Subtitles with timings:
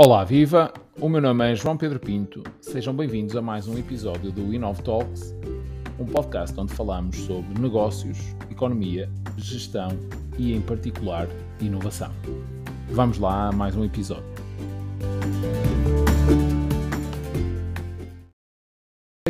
[0.00, 0.72] Olá, viva!
[1.00, 2.44] O meu nome é João Pedro Pinto.
[2.60, 5.34] Sejam bem-vindos a mais um episódio do Inov Talks,
[5.98, 8.16] um podcast onde falamos sobre negócios,
[8.48, 9.88] economia, gestão
[10.38, 11.26] e, em particular,
[11.60, 12.12] inovação.
[12.90, 14.37] Vamos lá a mais um episódio.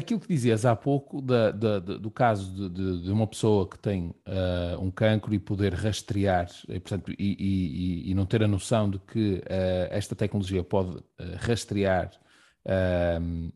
[0.09, 4.07] Aquilo que dizias há pouco da, da, do caso de, de, uma pessoa que tem
[4.07, 8.89] uh, um cancro e poder rastrear e, portanto, e, e, e não ter a noção
[8.89, 9.43] de que uh,
[9.90, 11.02] esta tecnologia pode uh,
[11.36, 12.11] rastrear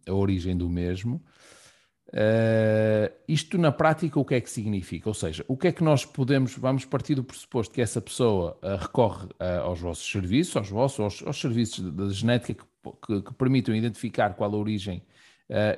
[0.07, 1.23] a origem do mesmo,
[3.29, 5.09] isto na prática o que é que significa?
[5.10, 8.59] Ou seja, o que é que nós podemos, vamos partir do pressuposto que essa pessoa
[8.80, 9.29] recorre
[9.62, 14.34] aos vossos serviços, aos vossos, aos, aos serviços da genética que, que, que permitam identificar
[14.34, 15.22] qual a origem uh,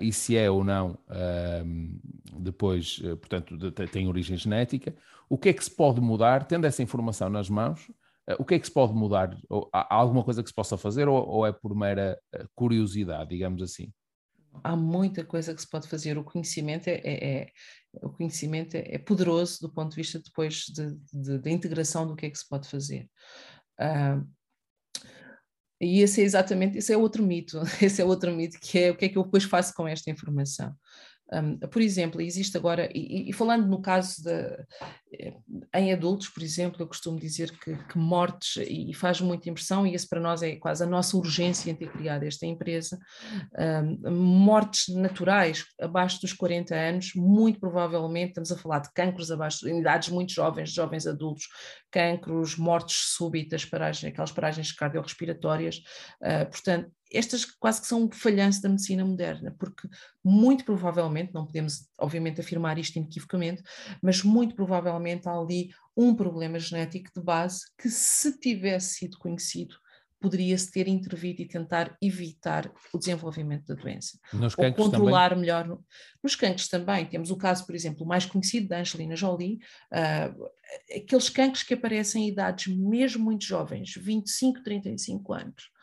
[0.01, 4.95] e se é ou não uh, depois, uh, portanto, de, de, tem origem genética.
[5.29, 7.91] O que é que se pode mudar, tendo essa informação nas mãos,
[8.39, 9.37] o que é que se pode mudar?
[9.49, 12.19] Ou, há alguma coisa que se possa fazer ou, ou é por mera
[12.55, 13.93] curiosidade, digamos assim?
[14.63, 16.17] há muita coisa que se pode fazer.
[16.19, 17.49] O conhecimento é, é, é
[18.03, 22.15] o conhecimento é, é, poderoso do ponto de vista depois da de, de, integração do
[22.15, 23.09] que é que se pode fazer.
[23.81, 24.27] Uh,
[25.85, 28.97] e esse é exatamente, esse é outro mito, esse é outro mito, que é o
[28.97, 30.75] que é que eu depois faço com esta informação.
[31.33, 34.31] Um, por exemplo, existe agora, e, e, falando no caso de,
[35.13, 35.35] eh,
[35.75, 39.95] em adultos, por exemplo, eu costumo dizer que, que, mortes, e faz muita impressão, e
[39.95, 42.99] esse para nós é quase a nossa urgência em ter criado esta empresa,
[44.05, 49.67] um, mortes naturais abaixo dos 40 anos, muito provavelmente, estamos a falar de cancros abaixo,
[49.67, 51.49] em idades muito jovens, jovens adultos,
[51.91, 55.79] cancros, mortes súbitas, paragens, aquelas paragens cardiorrespiratórias,
[56.21, 59.89] uh, portanto, estas quase que são um falhanço da medicina moderna, porque
[60.23, 63.63] muito provavelmente, não podemos obviamente afirmar isto inequivocamente,
[64.03, 69.77] mas muito provavelmente há ali um problema genético de base que se tivesse sido conhecido
[70.25, 74.19] poderia-se ter intervido e tentar evitar o desenvolvimento da doença.
[74.33, 75.43] Nos ou controlar também?
[75.43, 75.79] melhor.
[76.23, 77.05] Nos cancros também.
[77.05, 79.59] Temos o caso, por exemplo, mais conhecido da Angelina Jolie,
[79.93, 80.51] uh,
[80.97, 85.74] aqueles cancros que aparecem em idades mesmo muito jovens, 25, 35 anos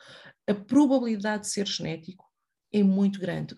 [0.48, 2.32] a probabilidade de ser genético
[2.74, 3.56] é muito grande.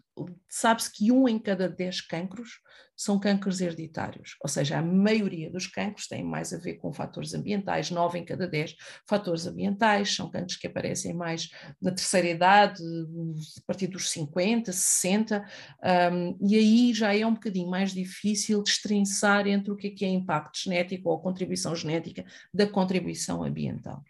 [0.50, 2.60] Sabe-se que um em cada dez cancros
[2.96, 7.34] são cancros hereditários, ou seja, a maioria dos cancros tem mais a ver com fatores
[7.34, 8.76] ambientais, nove em cada dez
[9.08, 11.50] fatores ambientais, são cancros que aparecem mais
[11.82, 15.44] na terceira idade, a partir dos 50, 60,
[16.12, 20.06] um, e aí já é um bocadinho mais difícil destrinçar entre o que é, que
[20.06, 22.24] é impacto genético ou contribuição genética
[22.54, 24.04] da contribuição ambiental.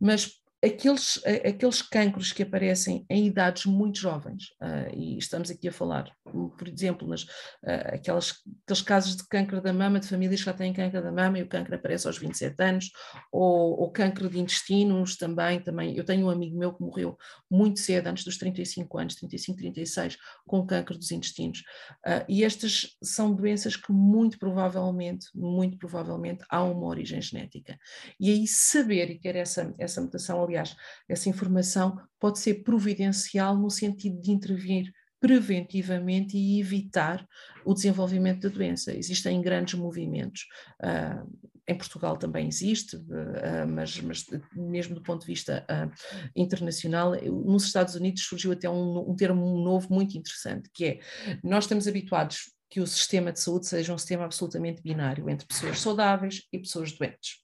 [0.00, 5.72] Mas aqueles, aqueles cancros que aparecem em idades muito jovens, uh, e estamos aqui a
[5.72, 8.34] falar, por exemplo, nas, uh, aquelas,
[8.64, 11.42] aqueles casos de câncer da mama, de famílias que já têm câncer da mama e
[11.42, 12.90] o câncer aparece aos 27 anos,
[13.32, 15.96] ou, ou câncer de intestinos também, também.
[15.96, 17.18] Eu tenho um amigo meu que morreu
[17.50, 21.60] muito cedo, antes dos 35 anos, 35, 36, com câncer dos intestinos.
[22.06, 27.76] Uh, e estas são doenças que muito provavelmente, muito provavelmente, há uma origem genética.
[28.20, 30.76] E aí saber e ter essa, essa mutação aliás,
[31.08, 37.26] essa informação pode ser providencial no sentido de intervir preventivamente e evitar
[37.64, 38.92] o desenvolvimento da doença.
[38.92, 40.46] Existem grandes movimentos.
[40.82, 45.90] Uh, em Portugal também existe, uh, mas, mas, mesmo do ponto de vista uh,
[46.34, 51.00] internacional, nos Estados Unidos surgiu até um, um termo novo muito interessante, que é,
[51.42, 55.78] nós estamos habituados que o sistema de saúde seja um sistema absolutamente binário entre pessoas
[55.78, 57.42] saudáveis e pessoas doentes.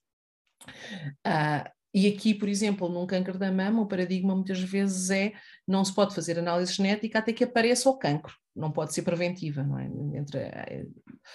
[1.25, 5.33] Uh, e aqui, por exemplo, num câncer da mama, o paradigma muitas vezes é
[5.67, 9.63] não se pode fazer análise genética até que apareça o cancro, não pode ser preventiva,
[9.63, 9.85] não é?
[10.17, 10.85] Entre, é,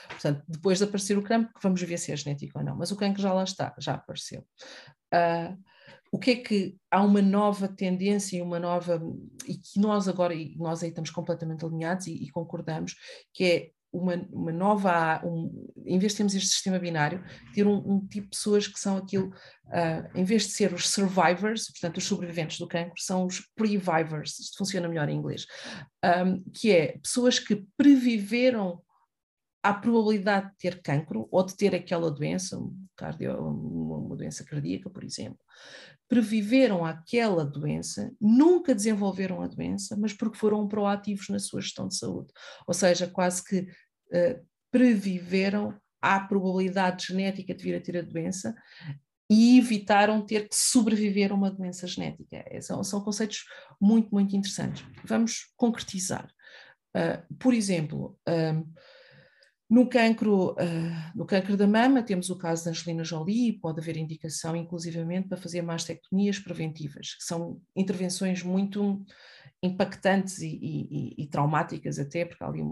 [0.09, 2.97] portanto, depois de aparecer o cancro, vamos ver se é genético ou não, mas o
[2.97, 4.47] cancro já lá está, já apareceu.
[5.13, 5.59] Uh,
[6.15, 9.03] o que é que há uma nova tendência e uma nova,
[9.49, 12.95] e que nós agora, e nós aí estamos completamente alinhados e, e concordamos,
[13.33, 17.25] que é uma, uma nova, um, em vez de termos este sistema binário,
[17.55, 20.89] ter um, um tipo de pessoas que são aquilo, uh, em vez de ser os
[20.89, 25.47] survivors, portanto os sobreviventes do cancro, são os previvors, isto funciona melhor em inglês,
[26.05, 28.83] um, que é pessoas que previveram
[29.63, 32.61] à probabilidade de ter cancro ou de ter aquela doença,
[32.97, 35.39] cardio, uma doença cardíaca, por exemplo,
[36.09, 41.97] previveram aquela doença, nunca desenvolveram a doença, mas porque foram proativos na sua gestão de
[41.97, 42.33] saúde.
[42.67, 43.67] Ou seja, quase que
[44.13, 48.55] uh, previveram à probabilidade genética de vir a ter a doença
[49.31, 52.45] e evitaram ter que sobreviver a uma doença genética.
[52.47, 53.45] É, são, são conceitos
[53.81, 54.85] muito, muito interessantes.
[55.05, 56.29] Vamos concretizar.
[56.97, 58.75] Uh, por exemplo, uh,
[59.71, 63.81] No cancro, uh, no cancro da mama, temos o caso da Angelina Jolie, e pode
[63.81, 69.03] haver indicação, inclusivamente, para fazer mastectomias preventivas, que são intervenções muito
[69.63, 72.63] impactantes e, e, e, traumáticas até, porque há ali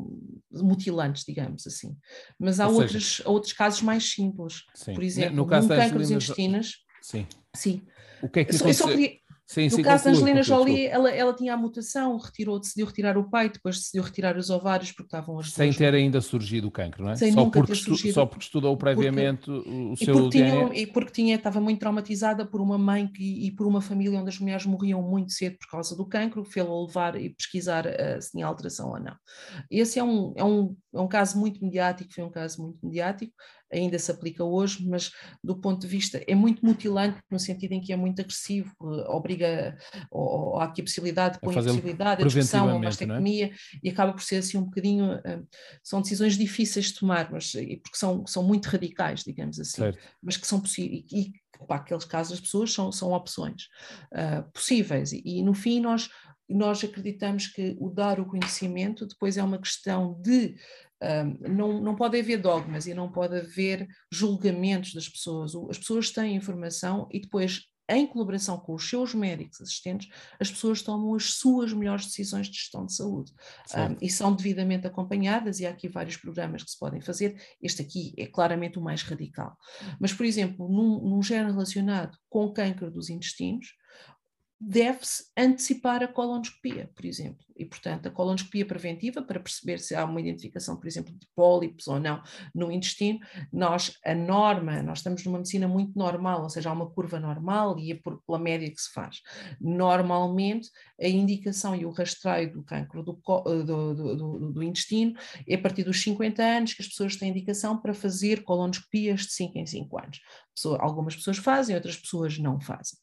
[0.50, 1.96] mutilantes, digamos assim.
[2.38, 4.64] Mas há outros, outros casos mais simples.
[4.74, 4.94] Sim.
[4.94, 6.84] Por exemplo, no caso cancro dos intestinos.
[7.00, 7.26] Sim.
[7.54, 7.82] Sim.
[8.22, 9.16] O que é que eu, só queria,
[9.52, 13.18] Sim, no sim, caso da Angelina Jolie, ela, ela tinha a mutação, retirou, decidiu retirar
[13.18, 16.70] o peito, depois decidiu retirar os ovários porque estavam as Sem ter ainda surgido o
[16.70, 17.16] cancro, não é?
[17.16, 20.68] Sem só, nunca porque ter surgido, só porque estudou previamente porque, o seu porque DNA.
[20.68, 24.18] Tinha, e porque tinha, estava muito traumatizada por uma mãe que, e por uma família
[24.18, 28.22] onde as mulheres morriam muito cedo por causa do cancro, fê-la levar e pesquisar uh,
[28.22, 29.14] se tinha alteração ou não.
[29.70, 33.34] Esse é um, é, um, é um caso muito mediático, foi um caso muito mediático,
[33.72, 37.80] ainda se aplica hoje, mas do ponto de vista é muito mutilante no sentido em
[37.80, 39.76] que é muito agressivo, eh, obriga
[40.10, 42.78] ou, ou há aqui a possibilidade, põe a possibilidade, a discussão, a é?
[42.78, 43.52] mastectomia, é?
[43.82, 45.46] e acaba por ser assim um bocadinho, uh,
[45.82, 49.98] são decisões difíceis de tomar, mas porque são, são muito radicais, digamos assim, certo.
[50.22, 51.32] mas que são possíveis, e,
[51.66, 53.68] para aqueles casos as pessoas são, são opções
[54.12, 56.10] uh, possíveis, e, e no fim nós
[56.48, 60.54] nós acreditamos que o dar o conhecimento depois é uma questão de
[61.40, 65.52] não, não pode haver dogmas e não pode haver julgamentos das pessoas.
[65.70, 70.08] As pessoas têm informação e depois, em colaboração com os seus médicos assistentes,
[70.38, 73.32] as pessoas tomam as suas melhores decisões de gestão de saúde
[73.74, 75.58] um, e são devidamente acompanhadas.
[75.58, 77.36] E há aqui vários programas que se podem fazer.
[77.60, 79.56] Este aqui é claramente o mais radical.
[80.00, 83.74] Mas, por exemplo, num, num género relacionado com o câncer dos intestinos,
[84.64, 87.44] deve-se antecipar a colonoscopia, por exemplo.
[87.56, 91.86] E, portanto, a colonoscopia preventiva, para perceber se há uma identificação, por exemplo, de pólipos
[91.88, 92.22] ou não
[92.54, 93.18] no intestino,
[93.52, 97.78] nós, a norma, nós estamos numa medicina muito normal, ou seja, há uma curva normal
[97.78, 99.20] e é por, pela média que se faz.
[99.60, 100.68] Normalmente,
[101.00, 103.20] a indicação e o rastreio do cancro do,
[103.64, 105.14] do, do, do intestino
[105.46, 109.32] é a partir dos 50 anos que as pessoas têm indicação para fazer colonoscopias de
[109.32, 110.20] 5 em 5 anos.
[110.54, 112.98] Pessoa, algumas pessoas fazem, outras pessoas não fazem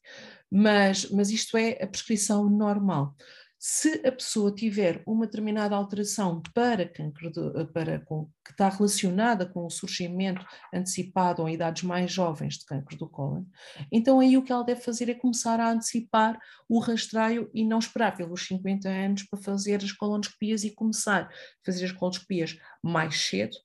[0.50, 3.14] mas, mas isto é a prescrição normal.
[3.62, 9.44] Se a pessoa tiver uma determinada alteração para cancro de, para, com, que está relacionada
[9.44, 10.42] com o surgimento
[10.72, 13.44] antecipado ou em idades mais jovens de cancro do cólon,
[13.92, 17.80] então aí o que ela deve fazer é começar a antecipar o rastreio e não
[17.80, 21.30] esperar pelos 50 anos para fazer as colonoscopias e começar a
[21.62, 23.58] fazer as colonoscopias mais cedo,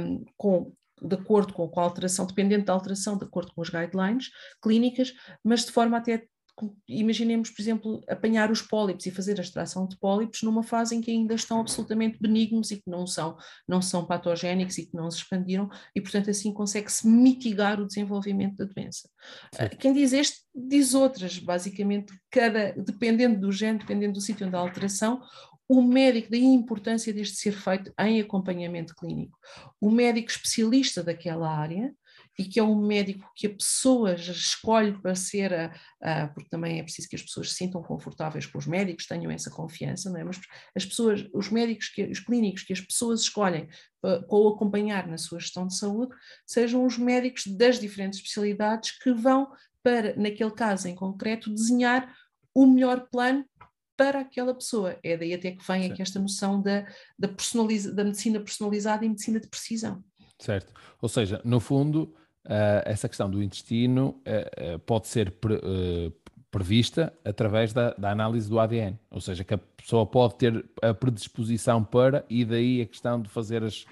[0.00, 4.30] um, com de acordo com a alteração, dependente da alteração, de acordo com as guidelines
[4.60, 5.12] clínicas,
[5.44, 6.26] mas de forma até
[6.88, 11.00] imaginemos, por exemplo, apanhar os pólipos e fazer a extração de pólipos numa fase em
[11.00, 15.10] que ainda estão absolutamente benignos e que não são, não são patogénicos e que não
[15.10, 19.08] se expandiram, e portanto assim consegue-se mitigar o desenvolvimento da doença.
[19.52, 19.68] Sim.
[19.78, 24.58] Quem diz este diz outras, basicamente, cada, dependendo do género, dependendo do sítio onde há
[24.58, 25.22] alteração,
[25.68, 29.38] o médico, daí a importância deste ser feito em acompanhamento clínico.
[29.80, 31.94] O médico especialista daquela área,
[32.38, 36.78] e que é um médico que a pessoa escolhe para ser, a, a, porque também
[36.78, 40.20] é preciso que as pessoas se sintam confortáveis com os médicos, tenham essa confiança, não
[40.20, 40.24] é?
[40.24, 40.40] mas
[40.74, 43.68] as pessoas, os médicos, que, os clínicos que as pessoas escolhem
[44.00, 46.14] para, para o acompanhar na sua gestão de saúde,
[46.46, 49.50] sejam os médicos das diferentes especialidades que vão
[49.82, 52.14] para, naquele caso em concreto, desenhar
[52.54, 53.44] o melhor plano
[53.96, 54.96] para aquela pessoa.
[55.02, 56.86] É daí até que vem aqui esta noção da,
[57.18, 60.04] da, personaliza, da medicina personalizada e medicina de precisão.
[60.38, 60.72] Certo.
[61.02, 62.14] Ou seja, no fundo,
[62.48, 65.60] uh, essa questão do intestino uh, pode ser pre,
[66.50, 68.98] prevista através da, da, análise do ADN.
[69.10, 73.28] Ou seja, que a pessoa pode ter a predisposição para, e daí a questão de
[73.28, 73.84] fazer as,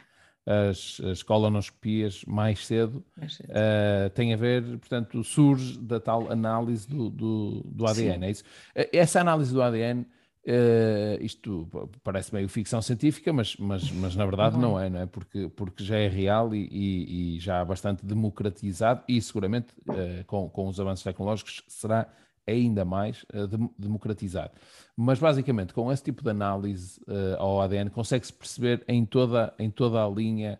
[0.47, 3.51] as, as colonoscopias mais cedo, mais cedo.
[3.51, 8.25] Uh, tem a ver, portanto, surge da tal análise do, do, do ADN, Sim.
[8.25, 8.45] é isso?
[8.93, 10.07] Essa análise do ADN,
[10.47, 11.69] uh, eh, isto
[12.03, 15.07] parece meio ficção científica, mas, mas, mas na verdade não, não é, não é?
[15.07, 20.49] Porque, porque já é real e, e, e já bastante democratizado e seguramente uh, com,
[20.49, 22.09] com os avanços tecnológicos será
[22.47, 24.53] ainda mais uh, democratizado.
[24.97, 27.01] Mas basicamente, com esse tipo de análise
[27.39, 30.59] ao ADN, consegue-se perceber em toda, em toda a linha,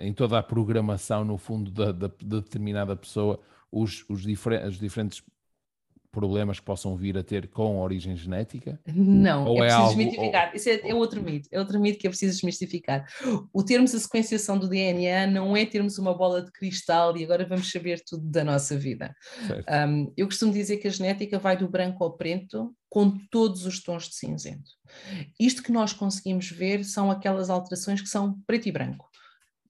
[0.00, 3.38] em toda a programação, no fundo, da, da, de determinada pessoa,
[3.70, 5.22] os, os, difer os diferentes
[6.16, 8.80] problemas que possam vir a ter com origem genética?
[8.86, 9.96] Não, Ou é, é preciso algo...
[9.96, 10.56] desmistificar.
[10.56, 13.06] Isso é, é, outro mito, é outro mito que é preciso desmistificar.
[13.52, 17.44] O termos a sequenciação do DNA não é termos uma bola de cristal e agora
[17.44, 19.14] vamos saber tudo da nossa vida.
[19.86, 23.82] Um, eu costumo dizer que a genética vai do branco ao preto com todos os
[23.82, 24.70] tons de cinzento.
[25.38, 29.06] Isto que nós conseguimos ver são aquelas alterações que são preto e branco.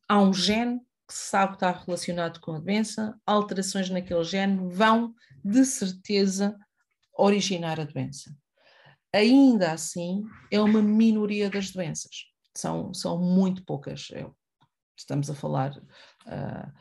[0.09, 4.69] Há um gene que se sabe que está relacionado com a doença, alterações naquele gene
[4.73, 6.57] vão, de certeza,
[7.17, 8.35] originar a doença.
[9.13, 12.27] Ainda assim, é uma minoria das doenças.
[12.55, 14.09] são, são muito poucas.
[14.13, 14.27] É,
[14.97, 15.77] estamos a falar.
[16.27, 16.73] Uh,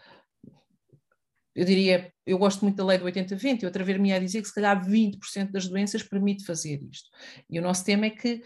[1.56, 4.54] eu diria, eu gosto muito da lei do 80-20, eu atrever-me a dizer que se
[4.54, 7.10] calhar 20% das doenças permite fazer isto.
[7.50, 8.44] E o nosso tema é que,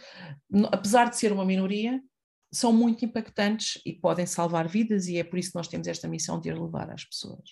[0.72, 2.00] apesar de ser uma minoria,
[2.52, 6.08] são muito impactantes e podem salvar vidas, e é por isso que nós temos esta
[6.08, 7.50] missão de ir levar às pessoas.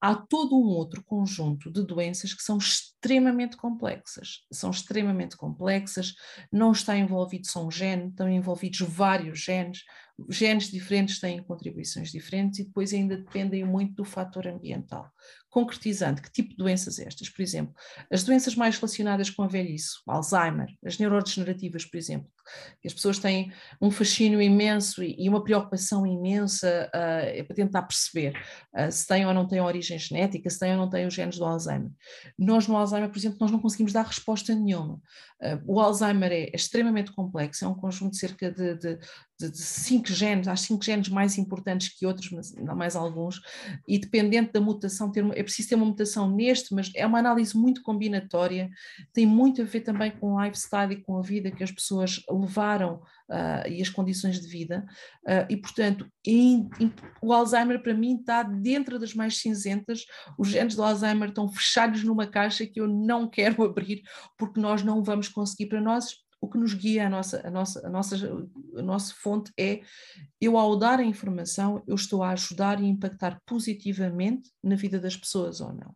[0.00, 4.44] Há todo um outro conjunto de doenças que são extremamente complexas.
[4.52, 6.14] São extremamente complexas,
[6.52, 9.82] não está envolvido só um gene, estão envolvidos vários genes,
[10.28, 15.10] genes diferentes têm contribuições diferentes e depois ainda dependem muito do fator ambiental.
[15.50, 17.28] Concretizando, que tipo de doenças estas?
[17.28, 17.74] Por exemplo,
[18.12, 22.30] as doenças mais relacionadas com a velhice, Alzheimer, as neurodegenerativas, por exemplo,
[22.84, 28.34] as pessoas têm um fascínio imenso e uma preocupação imensa uh, para tentar perceber
[28.76, 31.38] uh, se têm ou não têm origem genética, se têm ou não têm os genes
[31.38, 31.90] do Alzheimer.
[32.38, 34.94] Nós no Alzheimer, por exemplo, nós não conseguimos dar resposta nenhuma.
[35.40, 38.98] Uh, o Alzheimer é, é extremamente complexo, é um conjunto de cerca de, de,
[39.38, 43.40] de, de cinco genes, há cinco genes mais importantes que outros, mas não mais alguns,
[43.86, 47.56] e dependente da mutação, ter, é preciso ter uma mutação neste, mas é uma análise
[47.56, 48.68] muito combinatória,
[49.12, 52.20] tem muito a ver também com o lifestyle e com a vida que as pessoas
[52.28, 52.96] levaram
[53.30, 54.84] uh, e as condições de vida,
[55.24, 56.92] uh, e portanto, in, in,
[57.22, 60.04] o Alzheimer para mim está dentro das mais cinzentas,
[60.36, 64.02] os genes do Alzheimer estão fechados numa caixa que eu não quero abrir,
[64.36, 67.86] porque nós não vamos conseguir para nós o que nos guia a nossa, a nossa,
[67.86, 68.16] a nossa,
[68.76, 69.80] a nossa fonte é
[70.40, 75.16] eu ao dar a informação eu estou a ajudar e impactar positivamente na vida das
[75.16, 75.94] pessoas ou não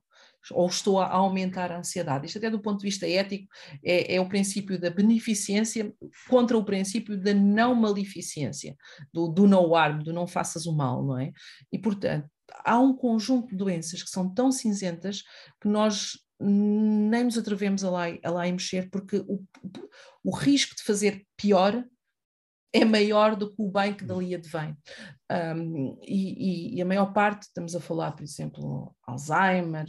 [0.51, 2.27] ou estou a aumentar a ansiedade.
[2.27, 3.47] Isto até do ponto de vista ético
[3.85, 5.95] é, é o princípio da beneficência
[6.29, 8.77] contra o princípio da não maleficência,
[9.13, 11.31] do, do no harm, do não faças o mal, não é?
[11.71, 12.29] E portanto,
[12.65, 15.23] há um conjunto de doenças que são tão cinzentas
[15.61, 19.43] que nós nem nos atrevemos a lá, a lá mexer, porque o,
[20.25, 21.85] o risco de fazer pior
[22.73, 24.75] é maior do que o bem que dali advém.
[25.31, 29.85] Um, e, e, a maior parte, estamos a falar, por exemplo, Alzheimer,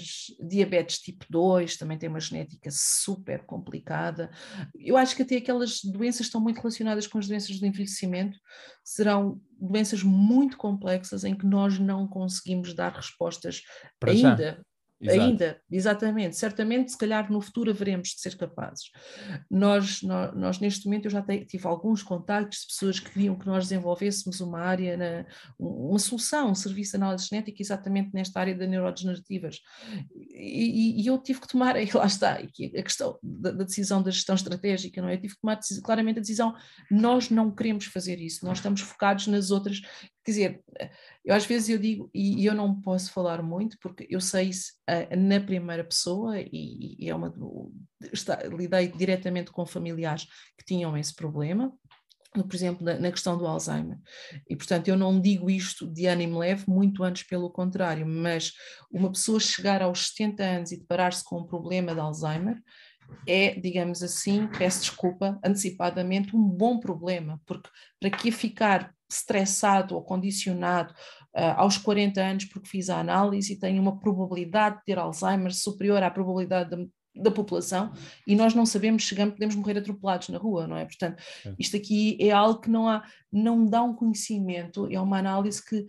[0.45, 4.29] diabetes tipo 2, também tem uma genética super complicada.
[4.75, 8.37] Eu acho que até aquelas doenças estão muito relacionadas com as doenças do envelhecimento,
[8.83, 13.61] serão doenças muito complexas em que nós não conseguimos dar respostas
[13.97, 14.57] Para ainda.
[14.57, 14.72] Já
[15.03, 15.21] Exato.
[15.21, 16.35] Ainda, exatamente.
[16.37, 18.89] Certamente, se calhar no futuro haveremos de ser capazes.
[19.49, 23.45] Nós, nós, nós neste momento, eu já tive alguns contactos de pessoas que queriam que
[23.45, 25.25] nós desenvolvêssemos uma área, na,
[25.59, 29.59] uma solução, um serviço de análise genética exatamente nesta área de neurodegenerativas.
[30.33, 34.11] E, e, eu tive que tomar, e lá está, a questão da, da, decisão da
[34.11, 35.15] gestão estratégica, não é?
[35.15, 36.55] Eu tive que tomar claramente a decisão,
[36.89, 39.81] nós não queremos fazer isso, nós estamos focados nas outras,
[40.23, 40.63] quer dizer,
[41.23, 44.73] eu às vezes eu digo, e eu não posso falar muito, porque eu sei isso
[44.89, 47.33] uh, na primeira pessoa e, e é uma,
[48.11, 50.25] está, lidei diretamente com familiares
[50.57, 51.73] que tinham esse problema,
[52.33, 53.97] por exemplo, na, na, questão do Alzheimer.
[54.49, 58.53] E, portanto, eu não digo isto de ânimo leve, muito antes pelo contrário, mas
[58.91, 62.59] uma pessoa chegar aos 70 anos e deparar-se com um problema de Alzheimer
[63.27, 70.03] é, digamos assim, peço desculpa antecipadamente, um bom problema, porque para que ficar estressado ou
[70.03, 70.93] condicionado
[71.35, 75.53] uh, aos 40 anos porque fiz a análise e tenho uma probabilidade de ter Alzheimer
[75.53, 76.77] superior à probabilidade da,
[77.15, 77.91] da população
[78.25, 80.85] e nós não sabemos, chegamos, podemos morrer atropelados na rua, não é?
[80.85, 81.21] Portanto,
[81.59, 85.85] isto aqui é algo que não há, não dá um conhecimento, é uma análise que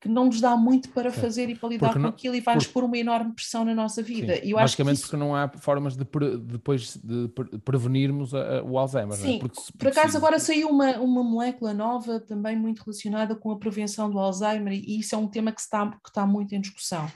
[0.00, 2.68] que não nos dá muito para fazer e para lidar porque com aquilo e vai-nos
[2.68, 4.36] pôr uma enorme pressão na nossa vida.
[4.36, 5.04] Sim, eu basicamente isso...
[5.06, 7.28] porque não há formas de pre, depois de
[7.64, 9.16] prevenirmos a, a, o Alzheimer.
[9.16, 9.38] Sim, é?
[9.40, 14.08] porque, por acaso agora saiu uma, uma molécula nova também muito relacionada com a prevenção
[14.08, 17.10] do Alzheimer e isso é um tema que está, que está muito em discussão.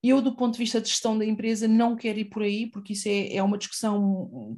[0.00, 2.92] Eu, do ponto de vista de gestão da empresa, não quero ir por aí porque
[2.92, 4.56] isso é, é uma discussão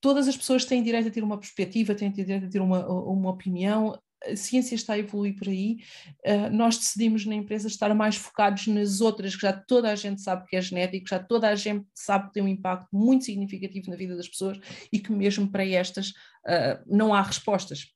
[0.00, 3.30] todas as pessoas têm direito a ter uma perspectiva, têm direito a ter uma, uma
[3.30, 5.78] opinião a ciência está a evoluir por aí,
[6.26, 10.20] uh, nós decidimos na empresa estar mais focados nas outras, que já toda a gente
[10.20, 13.90] sabe que é genético, já toda a gente sabe que tem um impacto muito significativo
[13.90, 14.58] na vida das pessoas
[14.92, 17.86] e que mesmo para estas uh, não há respostas.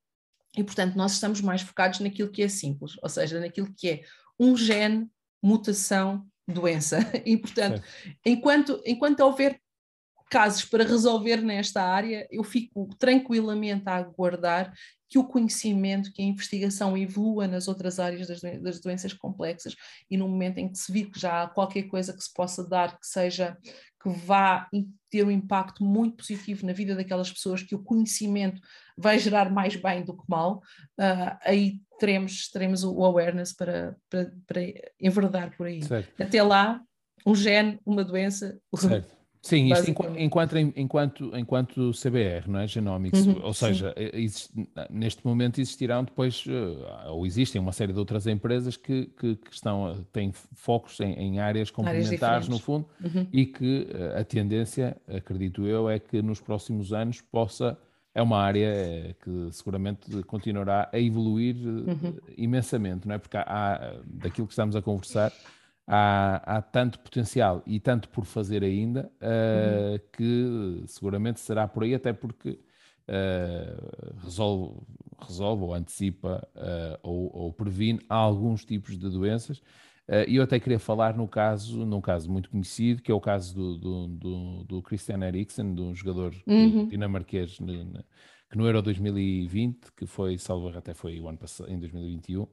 [0.56, 4.02] E, portanto, nós estamos mais focados naquilo que é simples, ou seja, naquilo que é
[4.38, 5.08] um gene,
[5.42, 6.98] mutação, doença.
[7.24, 7.82] E, portanto,
[8.24, 9.60] enquanto, enquanto houver
[10.30, 14.72] casos para resolver nesta área, eu fico tranquilamente a aguardar
[15.14, 19.76] que o conhecimento, que a investigação evolua nas outras áreas das, das, doenças complexas
[20.10, 22.68] e no momento em que se vir que já há qualquer coisa que se possa
[22.68, 23.56] dar que seja
[24.02, 24.68] que vá
[25.08, 28.60] ter um impacto muito positivo na vida daquelas pessoas, que o conhecimento
[28.98, 30.56] vai gerar mais bem do que mal,
[30.98, 34.60] uh, aí teremos, teremos o awareness para, para, para
[35.00, 35.80] enverdar por aí.
[35.80, 36.20] Certo.
[36.20, 36.82] Até lá,
[37.24, 39.14] um gene, uma doença, certo
[39.44, 42.66] Sim, isto enquanto, enquanto, enquanto CBR, não é?
[42.66, 44.50] Genomics, uhum, ou seja, existe,
[44.88, 49.52] neste momento existirão depois, eh, ou existem uma série de outras empresas que, que, que
[49.52, 53.26] estão, têm focos em, em áreas complementares, áreas no fundo, uhum.
[53.30, 57.76] e que eh, a tendência, acredito eu, é que nos próximos anos possa,
[58.14, 62.16] é uma área eh, que seguramente continuará a evoluir uhum.
[62.38, 63.18] imensamente, não é?
[63.18, 65.30] Porque há, daquilo que estamos a conversar
[65.86, 69.98] há, há tanto potencial e tanto por fazer ainda uh, uhum.
[70.12, 72.50] que seguramente será por aí, até porque
[73.08, 74.80] uh, resolve,
[75.20, 79.62] resolve ou antecipa uh, ou, ou, previne alguns tipos de doenças.
[80.28, 83.54] E eu até queria falar no caso, num caso muito conhecido, que é o caso
[83.54, 86.86] do, do, do, do Christian Eriksen, de um jogador uhum.
[86.88, 87.58] dinamarquês
[88.54, 92.46] que no Euro 2020, que foi, salvo até foi o ano passado, em 2021,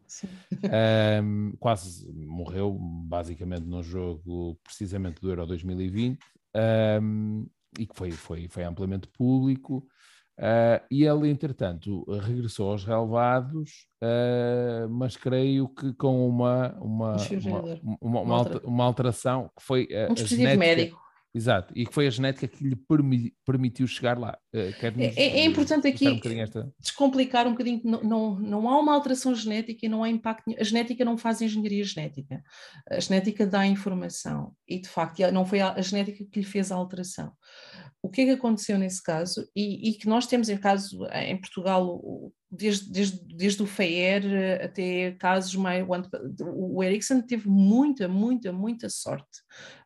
[1.24, 6.18] um, quase morreu, basicamente, num jogo precisamente do Euro 2020,
[7.04, 7.46] um,
[7.78, 9.88] e que foi, foi, foi amplamente público.
[10.40, 17.96] Uh, e ele, entretanto, regressou aos relevados, uh, mas creio que com uma, uma, uma,
[18.02, 19.84] uma, uma, uma alteração que foi.
[19.84, 21.11] Uh, um dispositivo médico.
[21.34, 24.38] Exato, e que foi a genética que lhe permi permitiu chegar lá.
[24.54, 26.70] Uh, é, é, importante aqui um esta...
[26.78, 30.64] descomplicar um bocadinho, não, não, não há uma alteração genética e não há impacto, a
[30.64, 32.44] genética não faz engenharia genética,
[32.90, 34.54] a genética dá informação.
[34.68, 37.32] E de facto não foi a, a genética que lhe fez a alteração.
[38.04, 39.48] O que é que aconteceu nesse caso?
[39.56, 42.02] E, e que nós temos em caso em Portugal
[42.52, 45.86] desde, desde, desde o FEER eh, até casos mais.
[46.42, 49.40] O Ericsson teve muita, muita, muita sorte.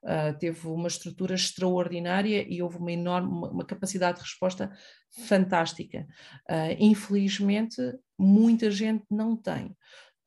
[0.04, 4.72] Uh, teve uma estrutura extraordinária e houve uma enorme uma capacidade de resposta
[5.28, 6.08] fantástica.
[6.50, 7.78] Uh, infelizmente,
[8.18, 9.76] muita gente não tem.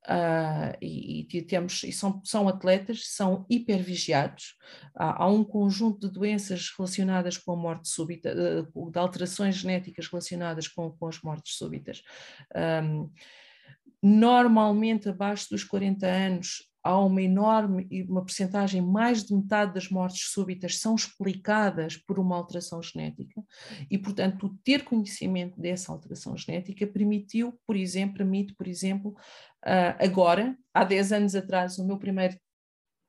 [0.08, 4.56] Uh, e, e, temos e são, são atletas, são hipervigiados.
[4.94, 8.34] Há, há um conjunto de doenças relacionadas com a morte súbita,
[8.74, 12.02] uh, de alterações genéticas relacionadas com, com as mortes súbitas.
[12.82, 13.10] Um,
[14.02, 20.30] normalmente, abaixo dos 40 anos, há uma enorme uma percentagem, mais de metade das mortes
[20.30, 23.44] súbitas são explicadas por uma alteração genética
[23.90, 29.10] e, portanto, ter conhecimento dessa alteração genética permitiu, por exemplo, permite, por exemplo,
[29.66, 32.38] uh, agora, há 10 anos atrás, o meu primeiro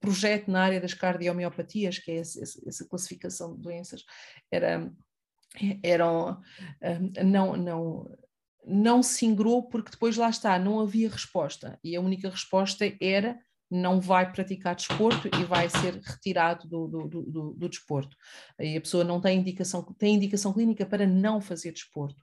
[0.01, 4.03] projeto na área das cardiomiopatias, que é essa, classificação de doenças,
[4.51, 4.91] era,
[5.81, 8.17] eram, uh, não, não,
[8.65, 13.39] não se ingrou porque depois lá está, não havia resposta e a única resposta era
[13.69, 18.17] não vai praticar desporto e vai ser retirado do, do, do, do, desporto.
[18.59, 22.21] E a pessoa não tem indicação, tem indicação clínica para não fazer desporto.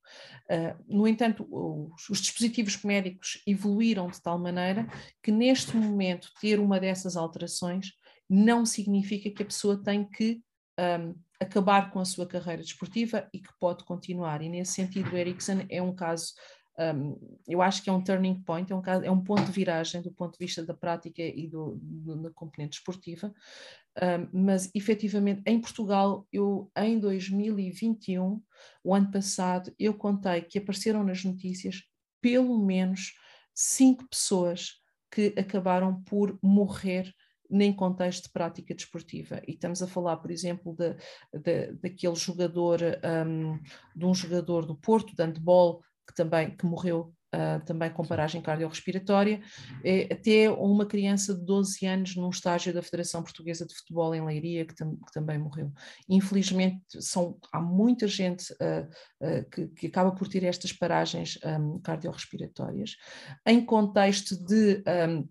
[0.50, 4.88] Uh, no entanto, os, os, dispositivos médicos evoluíram de tal maneira
[5.22, 7.92] que neste momento ter uma dessas alterações
[8.28, 10.42] não significa que a pessoa tem que
[10.78, 14.42] um, acabar com a sua carreira desportiva e que pode continuar.
[14.42, 16.32] E nesse sentido, o Ericsson é um caso
[16.78, 20.02] um, eu acho que é um turning point, é um, é um ponto de viragem
[20.02, 23.32] do ponto de vista da prática e do, do da componente esportiva,
[24.02, 28.42] um, mas efetivamente em Portugal, eu em 2021,
[28.84, 31.82] o ano passado, eu contei que apareceram nas notícias
[32.20, 33.14] pelo menos
[33.54, 37.10] cinco pessoas que acabaram por morrer
[37.48, 39.40] nem contexto de prática desportiva.
[39.46, 40.94] E estamos a falar, por exemplo, de,
[41.32, 42.80] de daquele jogador,
[43.26, 43.58] um,
[43.94, 48.40] de um jogador do Porto, de handball, que também que morreu uh, também com paragem
[48.40, 49.40] cardiorrespiratória,
[49.84, 54.24] é, até uma criança de 12 anos num estágio da Federação Portuguesa de Futebol em
[54.24, 55.72] Leiria, que, tam, que também morreu.
[56.08, 58.88] Infelizmente, são, há muita gente uh,
[59.26, 62.96] uh, que, que, acaba por ter estas paragens um, cardiorrespiratórias,
[63.46, 65.28] em contexto de um,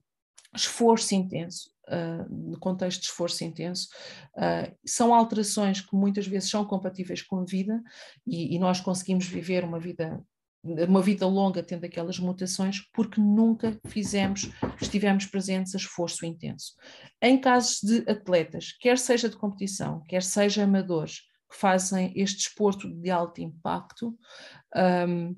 [0.56, 3.90] esforço intenso, Uh, no contexto de esforço intenso,
[4.38, 7.80] uh, são alterações que muitas vezes são compatíveis com a vida
[8.26, 10.20] e, e, nós conseguimos viver uma vida
[10.66, 14.50] uma vida longa tendo aquelas mutações, porque nunca fizemos,
[14.82, 16.74] estivemos presentes a esforço intenso.
[17.22, 22.90] Em casos de atletas, quer seja de competição, quer seja amadores, que fazem este desporto
[22.90, 24.18] de alto impacto,
[25.08, 25.36] um,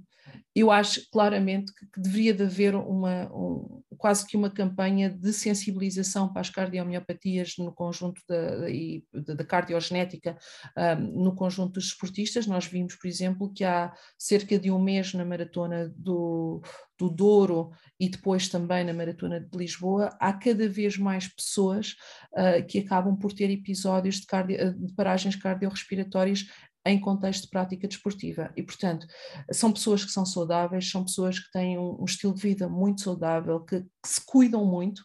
[0.55, 5.31] eu acho claramente que, que deveria de haver uma, um, quase que uma campanha de
[5.31, 8.67] sensibilização para as cardiomiopatias no conjunto da,
[9.13, 10.37] da, da cardiogenética
[10.75, 12.47] um, no conjunto dos esportistas.
[12.47, 16.61] Nós vimos, por exemplo, que há cerca de um mês na maratona do,
[16.97, 21.95] do Douro e depois também na maratona de Lisboa, há cada vez mais pessoas
[22.33, 26.45] uh, que acabam por ter episódios de, cardio, de paragens cardiorrespiratórias
[26.89, 28.51] em contexto de prática desportiva.
[28.55, 29.05] E, portanto,
[29.51, 33.01] são pessoas que são saudáveis, são pessoas que têm um, um estilo de vida muito
[33.01, 35.03] saudável, que, que, se cuidam muito,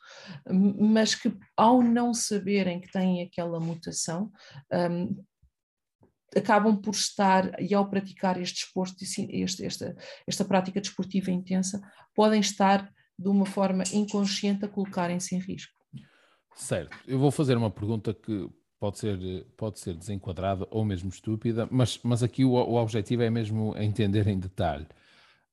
[0.48, 4.30] mas que, ao não saberem que têm aquela mutação,
[4.72, 5.22] um,
[6.36, 11.80] acabam por estar, e ao praticar este desporto, este, esta, esta prática desportiva intensa,
[12.14, 15.72] podem estar de uma forma inconsciente a colocarem-se em risco.
[16.54, 16.96] Certo.
[17.06, 18.48] Eu vou fazer uma pergunta que
[18.82, 23.30] pode ser, pode ser desenquadrada ou mesmo estúpida, mas, mas aqui o, o objetivo é
[23.30, 24.88] mesmo entender em detalhe.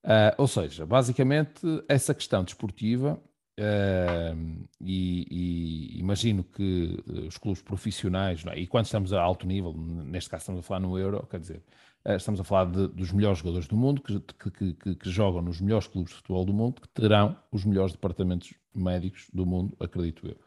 [0.04, 3.22] Uh, ou seja, basicamente, essa questão desportiva,
[3.60, 8.58] uh, e, e, imagino que os clubes profissionais, é?
[8.58, 11.62] e quando estamos a alto nível, neste caso estamos a falar no Euro, quer dizer,
[12.06, 15.44] uh, estamos a falar de, dos melhores jogadores do mundo, que, que, que, que, jogam
[15.44, 19.78] nos melhores clubes de futebol do mundo, que terão os melhores departamentos médicos do mundo,
[19.80, 20.38] acredito eu.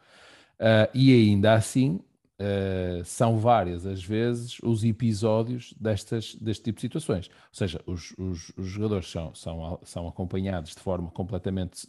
[0.93, 2.01] e ainda assim,
[2.39, 7.27] Uh, são várias as vezes os episódios destas, deste tipo de situações.
[7.27, 11.87] Ou seja, os, os, os, jogadores são, são, são acompanhados de forma completamente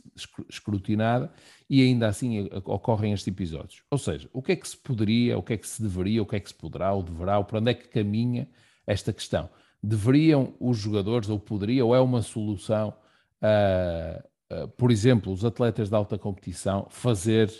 [0.48, 1.33] escrutinada
[1.68, 3.83] e ainda assim ocorrem estes episódios.
[3.90, 6.26] Ou seja, o que é que se poderia, o que é que se deveria, o
[6.26, 8.46] que é que se poderá ou deverá, ou para onde é que caminha
[8.87, 9.48] esta questão?
[9.83, 12.94] Deveriam os jogadores, ou poderia, ou é uma solução,
[13.42, 17.50] uh, uh, por exemplo, os atletas de alta competição fazer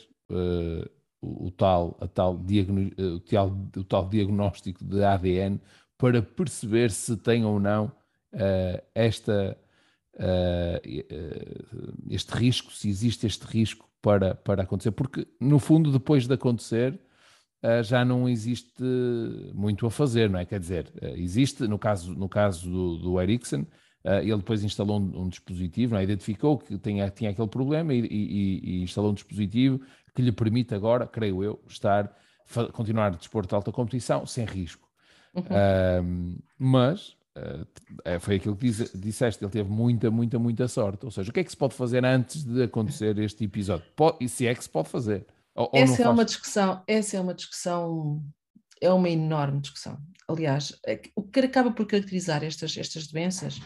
[1.25, 5.61] o, tal, a tal, eh, o, tal, o tal diagnóstico de ADN
[5.97, 7.87] para perceber se tem ou não
[8.33, 9.57] uh, esta,
[10.17, 10.81] uh,
[12.11, 14.91] este risco, se existe este risco para, para acontecer.
[14.91, 16.99] Porque, no fundo, depois de acontecer,
[17.83, 18.85] já não existe
[19.55, 20.45] muito a fazer, não é?
[20.45, 23.65] Quer dizer, existe, no caso, no caso do, do Ericsson,
[24.23, 26.03] ele depois instalou um, um dispositivo, é?
[26.03, 29.81] identificou que tinha, tinha aquele problema e, e, e, instalou um dispositivo
[30.15, 32.15] que lhe permite agora, creio eu, estar,
[32.73, 34.85] continuar a desporto de alta competição sem risco.
[35.37, 36.39] Uhum.
[36.57, 41.05] mas uh, foi aquilo que diz, disseste, ele teve muita, muita, muita sorte.
[41.05, 43.85] Ou seja, o que é que se pode fazer antes de acontecer este episódio?
[43.97, 45.27] Pode, e se é que se pode fazer?
[45.55, 48.23] Ou, essa ou é uma discussão, essa é uma discussão,
[48.81, 49.99] é uma enorme discussão.
[50.27, 53.61] Aliás, é o que acaba por caracterizar estas, estas doenças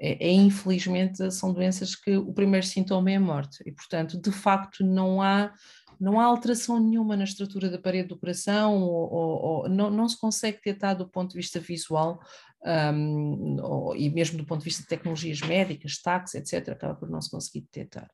[0.00, 4.32] é, é, infelizmente são doenças que o primeiro sintoma é a morte e portanto de
[4.32, 5.52] facto não há
[6.00, 10.08] não há alteração nenhuma na estrutura da parede do coração, ou, ou, ou não, não,
[10.08, 12.18] se consegue detectar do ponto de vista visual
[12.64, 17.10] um, ou, e mesmo do ponto de vista de tecnologias médicas, taques, etc., acaba por
[17.10, 18.10] não se conseguir detectar.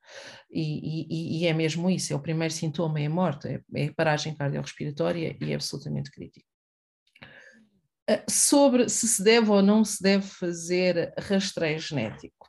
[0.51, 3.87] E, e, e é mesmo isso, é o primeiro sintoma, é a morte, é, é
[3.87, 6.56] a paragem cardiorrespiratória e é absolutamente crítico.
[8.29, 12.47] Sobre se se deve ou não se deve fazer rastreio genético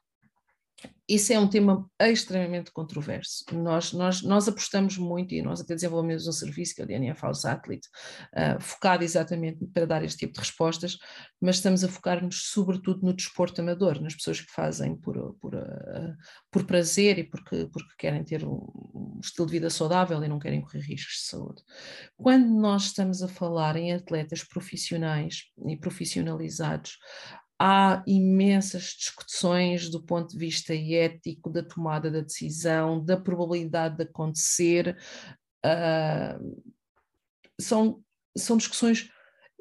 [1.09, 3.45] isso é um tema extremamente controverso.
[3.53, 7.21] Nós, nós, nós apostamos muito e nós até desenvolvemos um serviço que é o DNF
[7.21, 7.87] House Athlete,
[8.33, 10.97] uh, focado exatamente para dar este tipo de respostas,
[11.41, 16.13] mas estamos a focar-nos sobretudo no desporto amador, nas pessoas que fazem por, por, uh,
[16.51, 18.67] por prazer e porque, porque querem ter um,
[19.17, 21.63] um, estilo de vida saudável e não querem correr riscos de saúde.
[22.15, 26.97] Quando nós estamos a falar em atletas profissionais e profissionalizados,
[27.59, 34.03] há imensas discussões do ponto de vista ético, da tomada da decisão, da probabilidade de
[34.03, 34.97] acontecer.
[35.65, 36.61] Uh,
[37.59, 38.03] são,
[38.37, 39.09] são discussões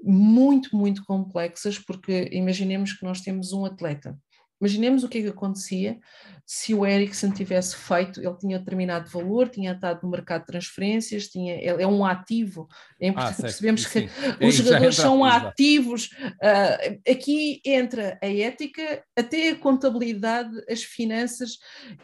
[0.03, 4.19] muito, muito complexas, porque imaginemos que nós temos um atleta
[4.61, 5.99] Imaginemos o que é que acontecia
[6.47, 11.27] se o Ericsson tivesse feito, ele tinha determinado valor, tinha estado no mercado de transferências,
[11.27, 12.69] tinha, é um ativo,
[13.01, 14.09] é importante ah, percebemos que
[14.40, 16.07] os jogadores são ativos.
[16.07, 21.59] Uh, aqui entra a ética, até a contabilidade, as finanças,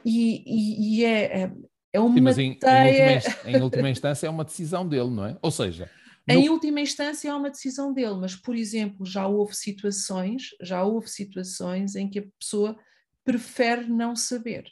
[0.05, 1.51] e, e, e é,
[1.93, 2.15] é uma.
[2.15, 5.38] Sim, mas em, em, última, em última instância é uma decisão dele, não é?
[5.41, 5.88] Ou seja,
[6.28, 6.35] no...
[6.35, 11.08] Em última instância é uma decisão dele, mas, por exemplo, já houve situações, já houve
[11.08, 12.76] situações em que a pessoa
[13.24, 14.64] prefere não saber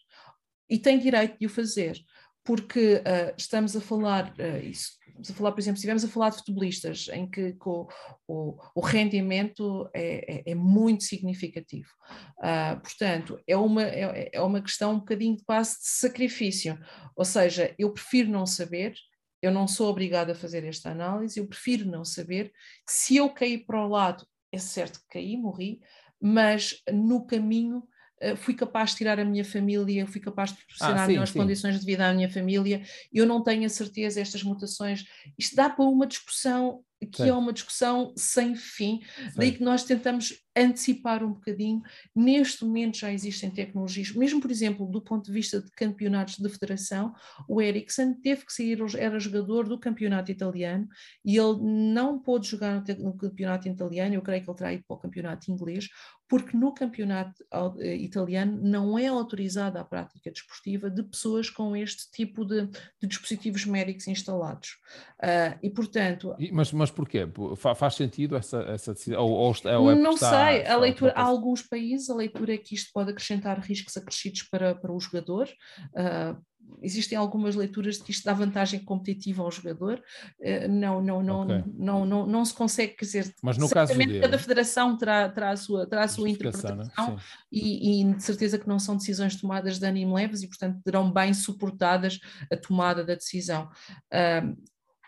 [0.70, 1.98] e tem direito de o fazer,
[2.44, 5.00] porque uh, estamos a falar uh, isso.
[5.28, 7.86] A falar, por exemplo, se estivermos a falar de futebolistas em que o,
[8.26, 11.90] o, o rendimento é, é, é, muito significativo.
[12.38, 16.78] Uh, portanto, é uma, é, é uma questão um bocadinho quase de sacrifício.
[17.14, 18.94] Ou seja, eu prefiro não saber,
[19.42, 22.52] eu não sou obrigada a fazer esta análise, eu prefiro não saber.
[22.86, 25.80] Se eu cair para o lado, é certo que caí, morri,
[26.20, 27.78] mas no caminho
[28.22, 31.32] uh, fui capaz de tirar a minha família, fui capaz de proporcionar ah, sim, melhores
[31.32, 31.38] sim.
[31.38, 32.82] condições de vida à minha família.
[33.12, 35.04] Eu não tenho a certeza, estas mutações.
[35.38, 37.28] Isto dá para uma discussão que sim.
[37.28, 39.00] é uma discussão sem fim,
[39.34, 41.80] daí que nós tentamos antecipar um bocadinho.
[42.14, 46.48] Neste momento já existem tecnologias, mesmo por exemplo, do ponto de vista de campeonatos de
[46.48, 47.14] federação,
[47.48, 50.88] o Ericsson teve que sair, era jogador do campeonato italiano
[51.24, 54.96] e ele não pôde jogar no campeonato italiano, eu creio que ele terá ido para
[54.96, 55.88] o campeonato inglês,
[56.30, 57.44] porque no campeonato
[57.80, 62.68] eh, italiano não é autorizada a prática desportiva de pessoas com este tipo de,
[63.00, 64.78] de dispositivos médicos instalados.
[65.18, 66.36] Uh, e portanto.
[66.38, 67.26] E, mas, mas mas porquê?
[67.56, 69.22] Faz sentido essa, essa decisão?
[69.22, 72.74] Ou, ou, ou é não sei, a leitura, há alguns países a leitura é que
[72.74, 75.48] isto pode acrescentar riscos acrescidos para, para o jogador.
[75.92, 76.40] Uh,
[76.82, 80.02] existem algumas leituras de que isto dá vantagem competitiva ao jogador,
[80.40, 81.64] uh, não, não, não, okay.
[81.76, 85.50] não, não, não, se consegue, quer dizer, mas no caso dele, cada federação terá, terá
[85.50, 87.16] a sua, terá a sua interpretação né?
[87.50, 91.10] e, e, de certeza que não são decisões tomadas de ânimo leves e, portanto, terão
[91.10, 92.18] bem suportadas
[92.50, 93.68] a tomada da decisão.
[94.12, 94.56] Uh,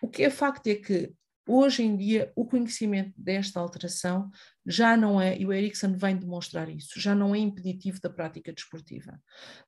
[0.03, 1.12] o que é facto é que
[1.46, 4.31] Hoje em dia, o conhecimento desta alteração
[4.64, 8.52] já não é, e o Erickson vem demonstrar isso, já não é impeditivo da prática
[8.52, 9.20] desportiva.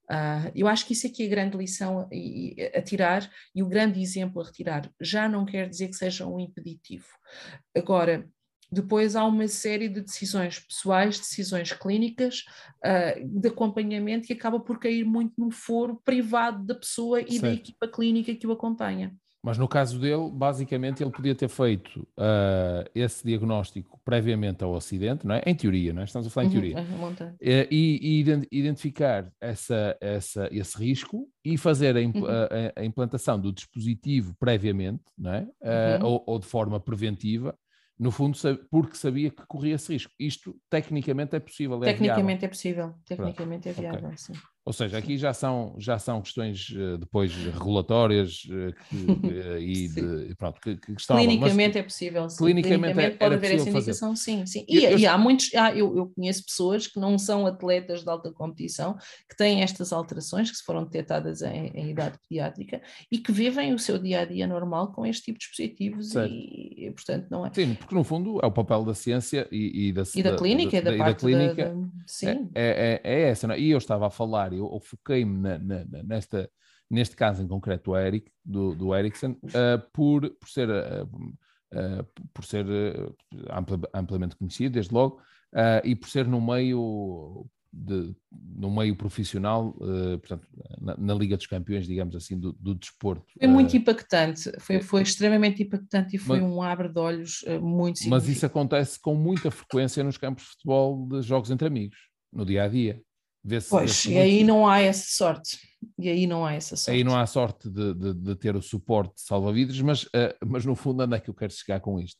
[0.09, 3.69] Uh, eu acho que isso aqui é a grande lição a, a tirar e o
[3.69, 4.89] grande exemplo a retirar.
[5.01, 7.09] Já não quer dizer que seja um impeditivo.
[7.77, 8.29] Agora,
[8.71, 12.45] depois há uma série de decisões pessoais, decisões clínicas,
[12.85, 17.43] uh, de acompanhamento que acaba por cair muito no foro privado da pessoa e certo.
[17.43, 19.13] da equipa clínica que o acompanha.
[19.45, 25.27] Mas no caso dele, basicamente, ele podia ter feito uh, esse diagnóstico previamente ao acidente,
[25.27, 25.43] não é?
[25.45, 26.07] Em teoria, não é?
[26.07, 26.79] Estamos a falar em uhum, teoria.
[26.79, 27.37] Uhum,
[27.71, 32.25] e, e, identificar essa, essa, esse risco e fazer a, uhum.
[32.27, 35.43] a, a, implantação do dispositivo previamente, não é?
[35.61, 37.55] Uh, ou, ou de forma preventiva,
[37.99, 38.39] no fundo,
[38.71, 40.13] porque sabia que corria esse risco.
[40.19, 41.77] Isto, tecnicamente, é possível.
[41.83, 42.47] É tecnicamente viável.
[42.47, 42.95] é possível.
[43.05, 43.79] Tecnicamente Pronto.
[43.79, 44.17] é viável, okay.
[44.17, 44.33] sim.
[44.67, 49.89] Ou seja, aqui já são, já são questões uh, depois regulatórias uh, que, uh, e
[49.89, 52.31] de, pronto, que, que estão Clinicamente é possível.
[52.31, 52.39] Sim.
[52.39, 54.47] Clinicamente, clinicamente é, pode haver essa indicação, sim.
[54.47, 54.65] sim.
[54.67, 58.09] E, eu, e há muitos, há, eu, eu, conheço pessoas que não são atletas de
[58.09, 58.97] alta competição,
[59.29, 62.81] que têm estas alterações, que foram detectadas em, em idade pediátrica
[63.13, 66.33] e que vivem o seu dia a dia normal com este tipo de dispositivos certo.
[66.33, 67.51] e, portanto, não é.
[67.53, 70.37] Sim, porque no fundo é o papel da ciência e, e da, e da, da
[70.39, 71.69] clínica, da, da, da, da clínica.
[71.69, 72.49] Da, sim.
[72.55, 73.55] É, é, é essa, não?
[73.55, 73.61] É?
[73.61, 76.51] e eu estava a falar eu, foquei-me na, na, nesta,
[76.91, 82.07] neste caso em concreto do Eric, do, do Ericsson, uh, por, por ser, uh, uh,
[82.33, 82.67] por ser
[83.93, 85.21] amplamente conhecido, desde logo,
[85.85, 90.49] e por ser no meio de, no meio profissional, portanto,
[90.81, 93.25] na, na, Liga dos Campeões, digamos assim, do, do desporto.
[93.39, 98.01] Foi muito impactante, foi, foi extremamente impactante e foi mas, um abre de olhos muito
[98.01, 98.11] significativo.
[98.11, 101.99] Mas isso acontece com muita frequência nos campos de futebol de jogos entre amigos,
[102.33, 103.01] no dia a dia.
[103.69, 105.59] Pois, e aí não há essa sorte.
[105.99, 106.97] E aí não há essa sorte.
[106.97, 110.65] Aí não há sorte de, de, de ter o suporte de salva-vidas, mas, uh, mas
[110.65, 112.19] no fundo, onde é que eu quero chegar com isto?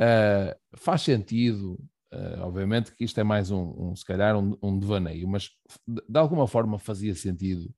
[0.00, 1.78] Uh, faz sentido,
[2.12, 5.50] uh, obviamente, que isto é mais um, um se calhar, um, um, devaneio, mas
[5.86, 7.72] de, de alguma forma fazia sentido.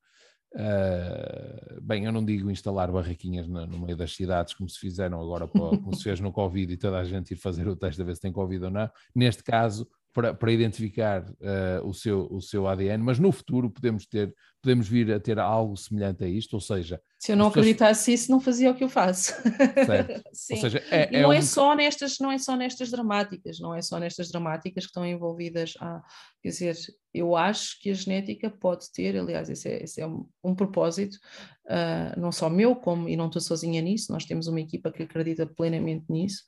[1.82, 5.46] bem, eu não digo instalar barraquinhas no, no, meio das cidades como se fizeram agora,
[5.48, 8.16] como se fez no Covid e toda a gente ir fazer o teste a ver
[8.16, 8.90] se tem Covid ou não.
[9.14, 14.06] Neste caso, para, para identificar uh, o, seu, o seu ADN, mas no futuro podemos
[14.06, 17.00] ter podemos vir a ter algo semelhante a isto, ou seja...
[17.18, 19.32] Se eu não acreditasse isso, não fazia o que eu faço.
[19.86, 20.22] Certo.
[20.28, 21.42] ou seja, é, é não, é um...
[21.42, 25.74] só nestas, não é só nestas dramáticas, não é só nestas dramáticas que estão envolvidas.
[25.80, 26.02] Ah,
[26.42, 26.76] quer dizer,
[27.12, 31.16] eu acho que a genética pode ter, aliás, esse é, esse é um, um, propósito,
[31.66, 35.02] uh, não só meu, como, e não estou sozinha nisso, nós temos uma equipa que
[35.02, 36.44] acredita plenamente nisso.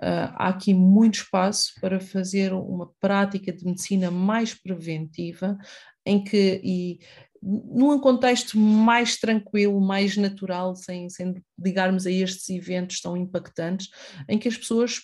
[0.00, 5.58] Uh, há aqui muito espaço para fazer uma prática de medicina mais preventiva,
[6.06, 6.98] em que, e
[7.42, 13.88] num contexto mais tranquilo, mais natural, sem, sem ligarmos a estes eventos tão impactantes,
[14.28, 15.00] em que as pessoas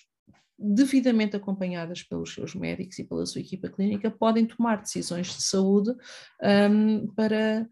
[0.61, 5.91] devidamente acompanhadas pelos seus médicos e pela sua equipa clínica, podem tomar decisões de saúde
[6.71, 7.67] um, para,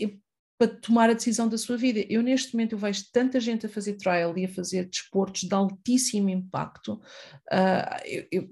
[0.00, 0.20] uh,
[0.56, 2.04] para tomar a decisão da sua vida.
[2.08, 5.54] Eu, neste momento, eu vejo tanta gente a fazer trial e a fazer desportos de
[5.54, 6.94] altíssimo impacto.
[7.50, 8.48] Uh, eu, eu,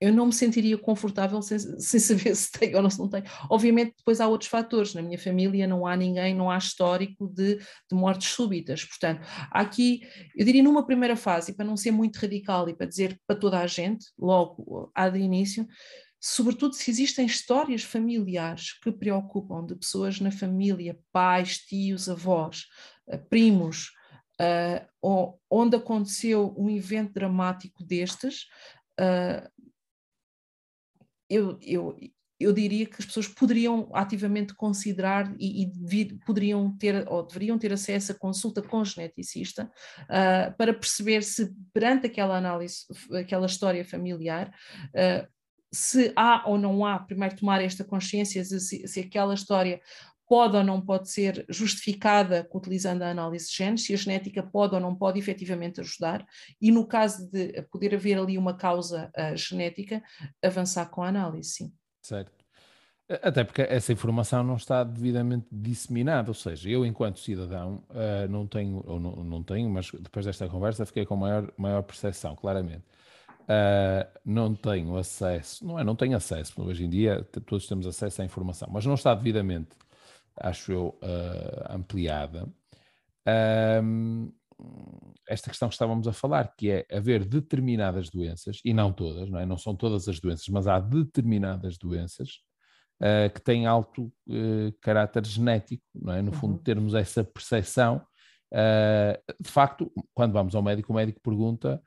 [0.00, 3.22] eu não me sentiria confortável sem, sem saber se tem ou não, se não tem.
[3.48, 4.94] Obviamente, depois há outros fatores.
[4.94, 8.84] Na minha família não há ninguém, não há histórico de, de mortes súbitas.
[8.84, 10.00] Portanto, aqui,
[10.36, 13.60] eu diria numa primeira fase, para não ser muito radical e para dizer para toda
[13.60, 15.66] a gente, logo há de início,
[16.20, 22.64] sobretudo se existem histórias familiares que preocupam de pessoas na família, pais, tios, avós,
[23.08, 23.90] eh, primos,
[24.40, 28.46] uh, onde aconteceu um evento dramático destes,
[28.98, 29.48] uh,
[31.28, 31.96] eu, eu,
[32.38, 37.58] eu diria que as pessoas poderiam ativamente considerar e, e vir, poderiam ter ou deveriam
[37.58, 39.70] ter acesso a consulta com geneticista
[40.02, 44.52] uh, para perceber se perante aquela análise, aquela história familiar,
[44.88, 45.34] uh,
[45.72, 49.80] se há ou não há, primeiro tomar esta consciência se, se aquela história
[50.28, 54.74] pode ou não pode ser justificada utilizando a análise de genes, se a genética pode
[54.74, 56.26] ou não pode efetivamente ajudar,
[56.60, 60.02] e no caso de poder haver ali uma causa uh, genética,
[60.42, 61.72] avançar com a análise, sim.
[62.02, 62.44] Certo.
[63.06, 68.46] Até porque essa informação não está devidamente disseminada, ou seja, eu enquanto cidadão uh, não
[68.46, 72.82] tenho, ou não, não, tenho, mas depois desta conversa fiquei com maior, maior percepção, claramente.
[73.42, 78.22] Uh, não tenho acesso, não é, não tenho acesso, hoje em dia todos temos acesso
[78.22, 79.68] à informação, mas não está devidamente,
[80.40, 82.48] acho eu, uh, ampliada.
[85.28, 89.38] esta questão que estávamos a falar, que é haver determinadas doenças, e não todas, não,
[89.38, 89.46] é?
[89.46, 92.40] não são todas as doenças, mas há determinadas doenças
[93.00, 96.22] uh, que têm alto uh, caráter genético, não é?
[96.22, 96.62] No fundo, uhum.
[96.62, 98.04] termos essa percepção.
[98.52, 101.82] Uh, de facto, quando vamos ao médico, o médico pergunta,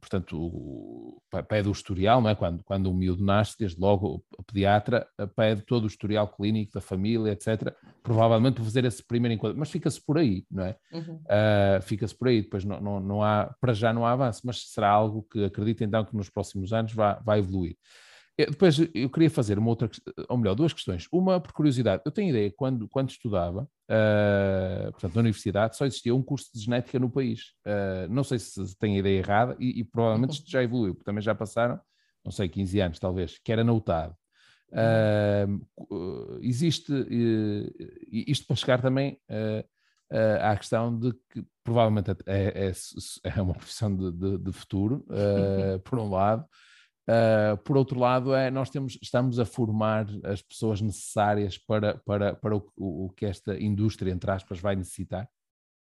[0.00, 2.34] portanto, pede o historial, não é?
[2.34, 6.80] Quando, quando um miúdo nasce, desde logo o pediatra pede todo o historial clínico da
[6.80, 7.72] família, etc.
[8.02, 10.76] Provavelmente fazer esse primeiro encontro, mas fica-se por aí, não é?
[10.92, 11.20] Uhum.
[11.82, 14.90] fica-se por aí, depois não, não, não há, para já não há avanço, mas será
[14.90, 17.76] algo que acredito então que nos próximos anos vai, vai evoluir.
[18.38, 19.90] Eu, depois eu queria fazer uma outra,
[20.28, 21.08] ou melhor, duas questões.
[21.10, 22.02] Uma por curiosidade.
[22.04, 26.60] Eu tenho ideia, quando, quando estudava, uh, portanto, na universidade, só existia um curso de
[26.60, 27.54] genética no país.
[27.66, 31.06] Uh, não sei se tenho a ideia errada e, e provavelmente isto já evoluiu, porque
[31.06, 31.80] também já passaram,
[32.22, 34.14] não sei, 15 anos talvez, que era na UTAD.
[34.68, 36.92] Uh, existe,
[38.10, 39.18] isto para chegar também
[40.40, 42.72] à questão de que provavelmente é, é,
[43.24, 45.06] é uma profissão de, de, de futuro,
[45.84, 46.44] por um lado,
[47.08, 52.34] Uh, por outro lado, é, nós temos, estamos a formar as pessoas necessárias para, para,
[52.34, 55.28] para o, o, o que esta indústria, entre aspas, vai necessitar?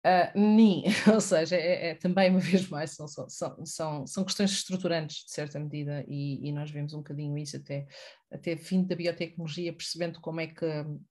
[0.04, 3.30] Uh, nem, ou seja, é, é, também uma vez mais são, são,
[3.64, 7.86] são, são questões estruturantes de certa medida e, e, nós vemos um bocadinho isso até,
[8.32, 10.66] até fim da biotecnologia, percebendo como é que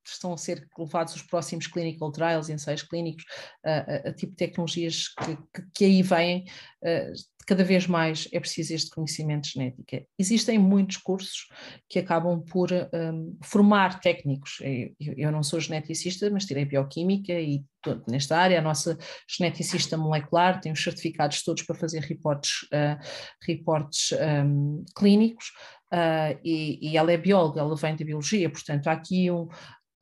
[0.05, 3.25] estão a ser levados os próximos clinical trials, ensaios clínicos,
[3.65, 6.45] a, a, a tipo de tecnologias que, que, que aí vêm,
[6.83, 7.13] uh,
[7.51, 10.07] cada vez mais é preciso este conhecimento de genética.
[10.17, 11.49] Existem muitos cursos
[11.89, 14.59] que acabam por um, formar técnicos.
[14.61, 17.65] Eu, eu, não sou geneticista, mas tirei bioquímica e
[18.07, 18.61] nesta área.
[18.61, 18.97] A nossa
[19.29, 22.97] geneticista molecular tem os certificados todos para fazer reportes, uh,
[23.45, 25.47] reportes um, clínicos.
[25.93, 29.49] Uh, e, e, ela é bióloga, ela vem da biologia, portanto, há aqui um,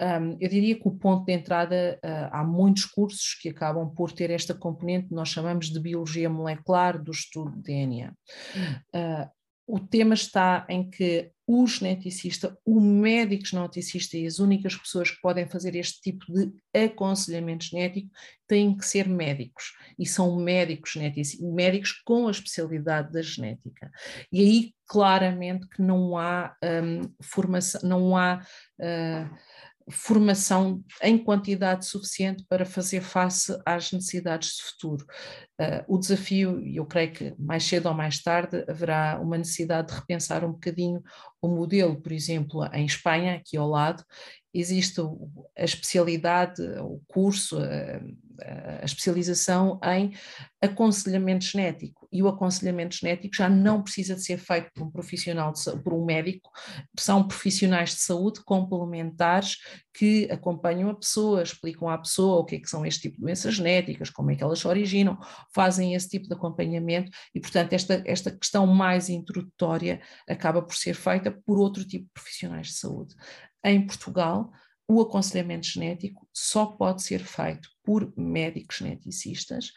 [0.00, 4.12] um, eu diria que o ponto de entrada, uh, há muitos cursos que acabam por
[4.12, 8.12] ter esta componente que nós chamamos de biologia molecular do estudo de DNA.
[8.94, 9.37] Uh,
[9.68, 15.20] o tema está em que o geneticista, o médico geneticista e as únicas pessoas que
[15.20, 18.10] podem fazer este tipo de aconselhamento genético
[18.46, 23.90] têm que ser médicos e são médicos genéticos, médicos com a especialidade da genética.
[24.32, 28.42] E aí claramente que não há um, formação, não há
[28.80, 29.36] uh,
[29.90, 35.06] formação em quantidade suficiente para fazer face às necessidades de futuro.
[35.60, 39.88] Uh, o desafio, e eu creio que mais cedo ou mais tarde haverá uma necessidade
[39.88, 41.02] de repensar um bocadinho
[41.40, 44.04] o modelo, por exemplo, em Espanha, aqui ao lado,
[44.52, 45.00] existe
[45.56, 48.00] a especialidade, o curso, a,
[48.42, 50.12] a, especialização em
[50.60, 52.08] aconselhamento genético.
[52.10, 55.92] E o aconselhamento genético já não precisa de ser feito por um profissional, de, por
[55.92, 56.50] um médico,
[56.98, 59.56] são profissionais de saúde complementares
[59.94, 63.22] que acompanham a pessoa, explicam à pessoa o que é que são este tipo de
[63.22, 65.18] doenças genéticas, como é que elas se originam,
[65.54, 70.94] fazem esse tipo de acompanhamento e, portanto, esta, esta questão mais introdutória acaba por ser
[70.94, 73.14] feita por outro tipo de profissionais de saúde
[73.64, 74.52] em Portugal,
[74.86, 79.72] o aconselhamento genético só pode ser feito por médicos geneticistas.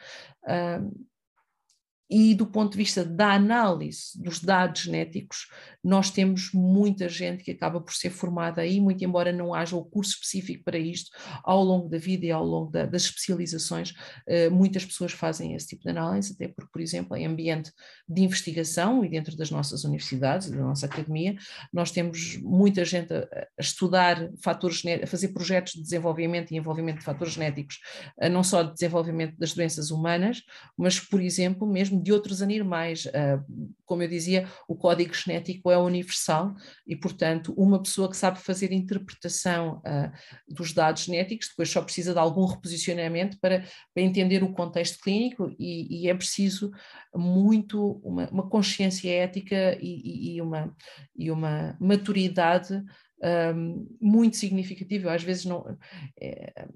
[2.11, 5.47] E do ponto de vista da análise dos dados genéticos,
[5.81, 9.85] nós temos muita gente que acaba por ser formada aí, muito embora não haja o
[9.85, 11.09] curso específico para isto,
[11.41, 13.93] ao longo da vida e ao longo da, das especializações,
[14.27, 17.71] eh, muitas pessoas fazem esse tipo de análise, até porque, por exemplo, em ambiente
[18.07, 21.35] de investigação e dentro das nossas universidades e da nossa academia,
[21.71, 27.05] nós temos muita gente a, estudar fatores a fazer projetos de desenvolvimento e envolvimento de
[27.05, 27.79] fatores genéticos,
[28.29, 30.43] não só de desenvolvimento das doenças humanas,
[30.77, 33.07] mas, por exemplo, mesmo de outros animais.
[33.13, 33.43] Ah,
[33.85, 36.55] como eu dizia, o código genético é universal
[36.87, 40.11] e, portanto, uma pessoa que sabe fazer interpretação ah,
[40.47, 45.53] dos dados genéticos depois só precisa de algum reposicionamento para, para entender o contexto clínico
[45.59, 46.71] e, e é preciso
[47.13, 50.75] muito uma, uma consciência ética e, e, uma,
[51.15, 52.85] e uma maturidade um,
[53.21, 53.53] ah,
[54.01, 55.13] muito significativa.
[55.13, 55.77] Às vezes não.
[56.19, 56.67] É,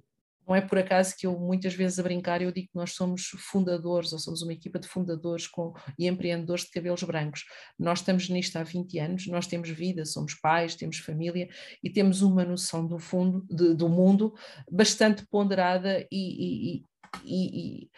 [0.47, 3.27] não é por acaso que eu muitas vezes a brincar eu digo que nós somos
[3.37, 7.45] fundadores ou somos uma equipa de fundadores com, e empreendedores de cabelos brancos.
[7.77, 11.47] Nós estamos nisto há 20 anos, nós temos vida, somos pais, temos família
[11.83, 14.33] e temos uma noção do fundo de, do mundo
[14.71, 16.83] bastante ponderada e, e,
[17.23, 17.89] e, e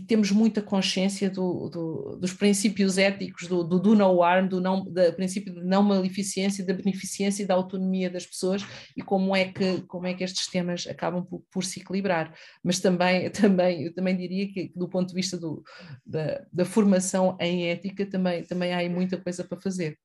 [0.00, 4.82] temos muita consciência do, do, dos princípios éticos do, do, do no harm, do não,
[4.82, 8.62] do princípio de não maleficência, da beneficência e da autonomia das pessoas
[8.96, 12.34] e como é que, como é que estes temas acabam por, por se equilibrar.
[12.64, 15.62] Mas também, também, eu também diria que do ponto de vista do,
[16.04, 19.96] da, da formação em ética também, também há aí muita coisa para fazer.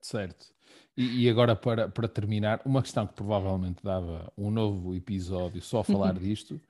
[0.00, 0.54] Certo.
[0.96, 5.80] E, e, agora, para, para terminar, uma questão que provavelmente dava um novo episódio só
[5.80, 6.60] a falar disto,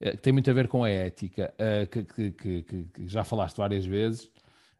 [0.00, 3.56] que tem muito a ver com a ética, uh, que, que, que, que, já falaste
[3.56, 4.30] várias vezes,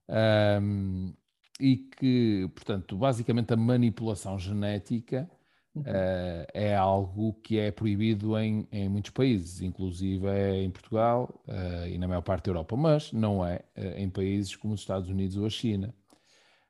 [0.08, 1.12] um,
[1.60, 5.28] e que, portanto, basicamente a manipulação genética
[5.76, 11.88] uh, é algo que é proibido em, em muitos países, inclusive é em Portugal uh,
[11.88, 13.60] e na maior parte da Europa, mas não é
[13.96, 15.92] em países como os Estados Unidos ou a China.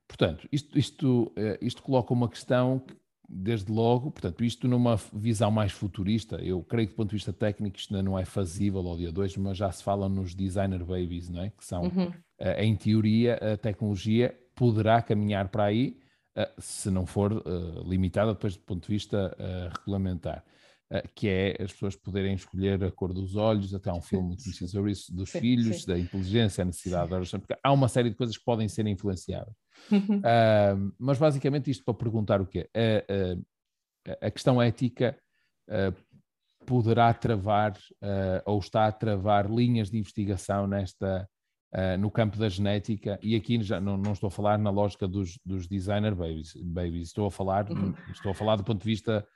[0.06, 2.82] Portanto, isto, isto, isto coloca uma questão
[3.28, 7.32] desde logo, portanto, isto numa visão mais futurista, eu creio que do ponto de vista
[7.32, 10.82] técnico isto ainda não é fazível ao dia 2, mas já se fala nos designer
[10.82, 11.50] babies, não é?
[11.50, 12.08] Que são, uhum.
[12.08, 15.98] uh, em teoria, a tecnologia poderá caminhar para aí,
[16.38, 19.36] uh, se não for uh, limitada depois do ponto de vista
[19.78, 20.42] regulamentar.
[21.14, 24.42] que é as pessoas poderem escolher a cor dos olhos, até há um filme muito
[24.42, 25.86] conhecido sobre isso, dos sim, filhos, sim.
[25.86, 28.86] da inteligência, a necessidade da oração, porque há uma série de coisas que podem ser
[28.86, 29.54] influenciadas.
[29.90, 32.68] Uh, mas basicamente isto para perguntar o quê?
[32.76, 35.18] Uh, uh, a questão ética
[35.70, 35.92] ah,
[36.64, 37.76] poderá travar
[38.46, 41.28] ou está a travar linhas de investigação nesta,
[41.98, 45.38] no campo da genética e aqui já não, não estou a falar na lógica dos,
[45.44, 47.92] dos designer babies, babies, estou a falar uhum.
[48.10, 49.26] estou a falar do ponto de vista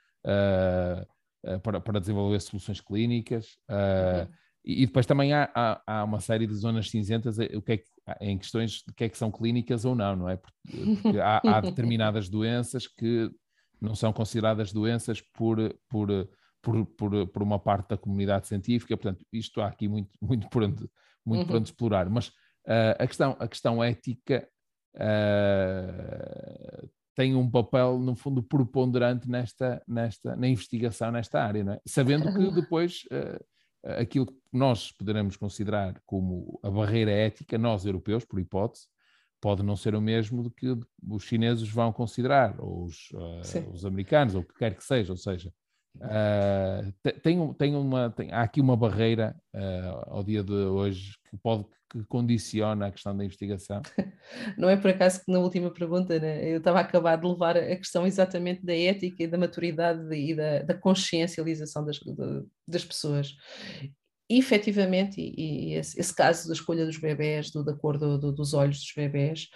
[1.61, 4.33] para, para desenvolver soluções clínicas uhum.
[4.65, 7.85] E, depois também há, há, há, uma série de zonas cinzentas o que é que
[8.21, 10.37] em questões de que é que são clínicas ou não, não é?
[10.37, 13.29] Porque, porque há, há, determinadas doenças que
[13.81, 15.57] não são consideradas doenças por,
[15.89, 16.07] por,
[16.61, 20.63] por, por, por uma parte da comunidade científica, portanto, isto há aqui muito, muito, por,
[20.63, 20.89] onde,
[21.25, 21.47] muito uhum.
[21.47, 22.09] por onde explorar.
[22.09, 24.47] Mas uh, a, questão, a questão ética
[24.95, 31.81] uh, tem um papel, no fundo, preponderante nesta, nesta, na investigação nesta área, não é?
[31.85, 33.01] Sabendo que depois...
[33.11, 33.43] Uh,
[33.83, 38.87] aquilo que nós poderemos considerar como a barreira ética, nós europeus, por hipótese,
[39.41, 40.67] pode não ser o mesmo do que
[41.09, 45.11] os chineses vão considerar, ou os, uh, os americanos, ou o que quer que seja.
[45.11, 45.53] Ou seja,
[45.97, 51.37] uh, tem, tem uma, tem, há aqui uma barreira uh, ao dia de hoje que
[51.37, 53.81] pode que condiciona a questão da investigação?
[54.57, 57.55] Não é por acaso que na última pergunta né, eu estava a acabar de levar
[57.55, 61.99] a questão exatamente da ética e da maturidade e da, da consciencialização das,
[62.67, 63.35] das pessoas.
[64.27, 68.17] E, efetivamente, e, e esse, esse, caso da escolha dos bebés, do, da cor do,
[68.17, 69.49] do, dos olhos dos bebés,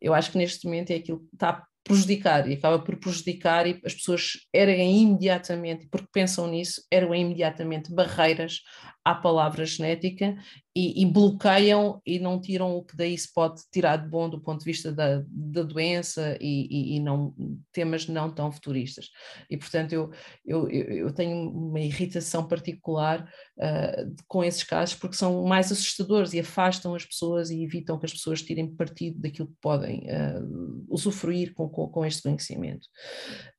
[0.00, 3.78] eu acho que neste momento é aquilo que está prejudicar e acaba por prejudicar e
[3.84, 8.60] as pessoas erguem imediatamente, porque pensam nisso, erguem imediatamente barreiras
[9.04, 10.34] à palavra genética
[10.76, 14.40] e, e, bloqueiam e não tiram o que daí se pode tirar de bom do
[14.40, 17.32] ponto de vista da, da doença e, e, e, não,
[17.72, 19.10] temas não tão futuristas.
[19.48, 20.10] E, portanto, eu,
[20.44, 26.40] eu, eu tenho uma irritação particular uh, com esses casos porque são mais assustadores e
[26.40, 31.54] afastam as pessoas e evitam que as pessoas tirem partido daquilo que podem uh, usufruir
[31.54, 32.88] com, com, com este conhecimento.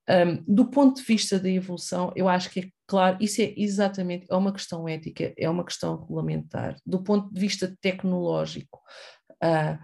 [0.07, 4.27] Um, do ponto de vista da evolução, eu acho que é claro, isso é exatamente,
[4.29, 6.75] é uma questão ética, é uma questão regulamentar.
[6.85, 8.79] Do ponto de vista tecnológico,
[9.43, 9.79] uh,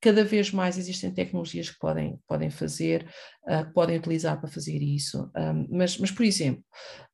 [0.00, 3.08] cada vez mais existem tecnologias que podem, podem fazer,
[3.44, 5.30] uh, que podem utilizar para fazer isso.
[5.36, 6.64] Um, mas, mas, por exemplo,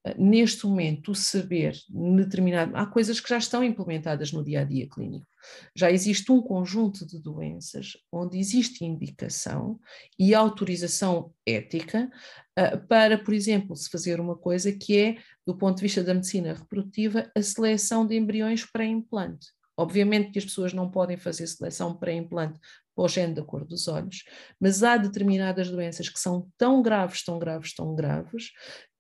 [0.06, 4.64] uh, neste momento, o saber determinado, há coisas que já estão implementadas no dia a
[4.64, 5.26] dia clínico.
[5.74, 9.78] Já existe um conjunto de doenças onde existe indicação
[10.18, 12.10] e autorização ética
[12.58, 15.16] uh, para, por exemplo, se fazer uma coisa que é,
[15.46, 19.48] do ponto de vista da medicina reprodutiva, a seleção de embriões pré-implante.
[19.76, 22.58] Obviamente que as pessoas não podem fazer seleção pré-implante
[22.94, 24.24] para o género da cor dos olhos,
[24.58, 28.52] mas há determinadas doenças que são tão graves, tão graves, tão graves,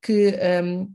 [0.02, 0.94] que um,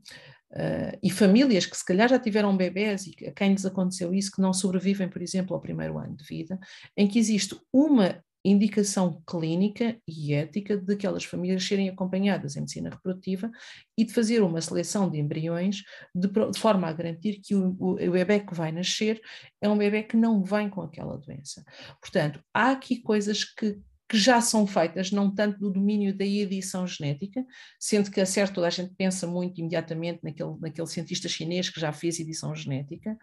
[0.52, 4.32] Uh, e famílias que se calhar já tiveram bebés e a quem lhes aconteceu isso,
[4.32, 6.60] que não sobrevivem, por exemplo, ao primeiro ano de vida,
[6.97, 12.89] em que existe uma indicação clínica e ética de aquelas famílias serem acompanhadas em medicina
[12.89, 13.52] reprodutiva
[13.97, 15.84] e de fazer uma seleção de embriões
[16.14, 19.22] de, de forma a garantir que o, o, o bebê que vai nascer
[19.62, 21.64] é um bebê que não vem com aquela doença.
[22.02, 23.80] Portanto, há aqui coisas que,
[24.12, 27.45] que já são feitas, não tanto do domínio da edição genética,
[27.80, 31.80] sendo que a certo toda a gente pensa muito imediatamente naquele, naquele cientista chinês que
[31.80, 33.18] já fez edição genética,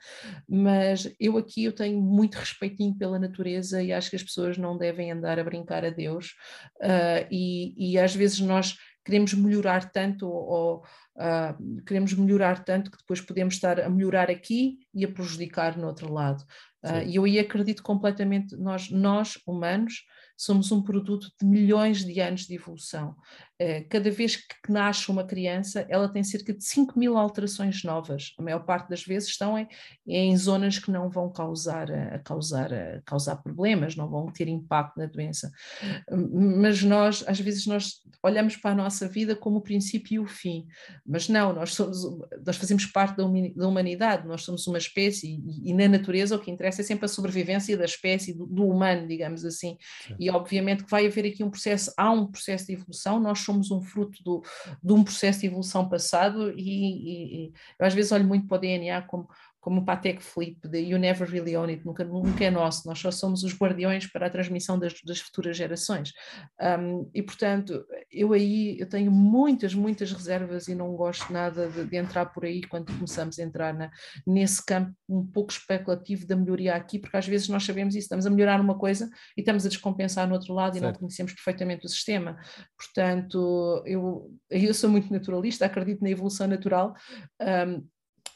[0.48, 4.78] mas eu aqui eu tenho muito respeitinho pela natureza e acho que as pessoas não
[4.78, 6.28] devem andar a brincar a Deus
[6.80, 10.82] uh, e, e às vezes nós queremos melhorar tanto ou,
[11.16, 15.86] uh, queremos melhorar tanto que depois podemos estar a melhorar aqui e a prejudicar no
[15.86, 16.42] outro lado.
[16.82, 20.04] Uh, e eu aí acredito completamente, nós, nós humanos,
[20.38, 23.16] somos um produto de milhões de anos de evolução.
[23.60, 28.32] Eh, cada vez que nasce uma criança, ela tem cerca de 5 mil alterações novas.
[28.38, 29.66] A maior parte das vezes estão em,
[30.06, 34.96] em zonas que não vão causar, a causar, a causar problemas, não vão ter impacto
[34.96, 35.50] na doença.
[36.08, 40.26] Mas nós, às vezes, nós olhamos para a nossa vida como o princípio e o
[40.26, 40.66] fim.
[41.04, 41.98] Mas não, nós, somos,
[42.46, 46.50] nós fazemos parte da humanidade, nós somos uma espécie e, e na natureza o que
[46.50, 49.76] interessa é sempre a sobrevivência da espécie, do, do humano, digamos assim.
[50.06, 50.14] Sim.
[50.20, 53.70] E obviamente que vai haver aqui um processo, há um processo de evolução, nós somos
[53.70, 54.42] um fruto do,
[54.82, 58.56] de um processo de evolução passado e, e, e eu às vezes olho muito para
[58.56, 59.28] o DNA como
[59.68, 62.98] como o Patek Philippe, de You Never Really Own It, nunca, nunca é nosso, nós
[62.98, 66.10] só somos os guardiões para a transmissão das, das futuras gerações.
[66.58, 71.84] Um, e, portanto, eu aí eu tenho muitas, muitas reservas e não gosto nada de,
[71.84, 73.90] de entrar por aí quando começamos a entrar na,
[74.26, 78.24] nesse campo um pouco especulativo da melhoria aqui, porque às vezes nós sabemos isso, estamos
[78.24, 80.82] a melhorar uma coisa e estamos a descompensar no outro lado certo.
[80.82, 82.38] e não conhecemos perfeitamente o sistema.
[82.74, 86.94] Portanto, eu, eu sou muito naturalista, acredito na evolução natural.
[87.38, 87.86] Um,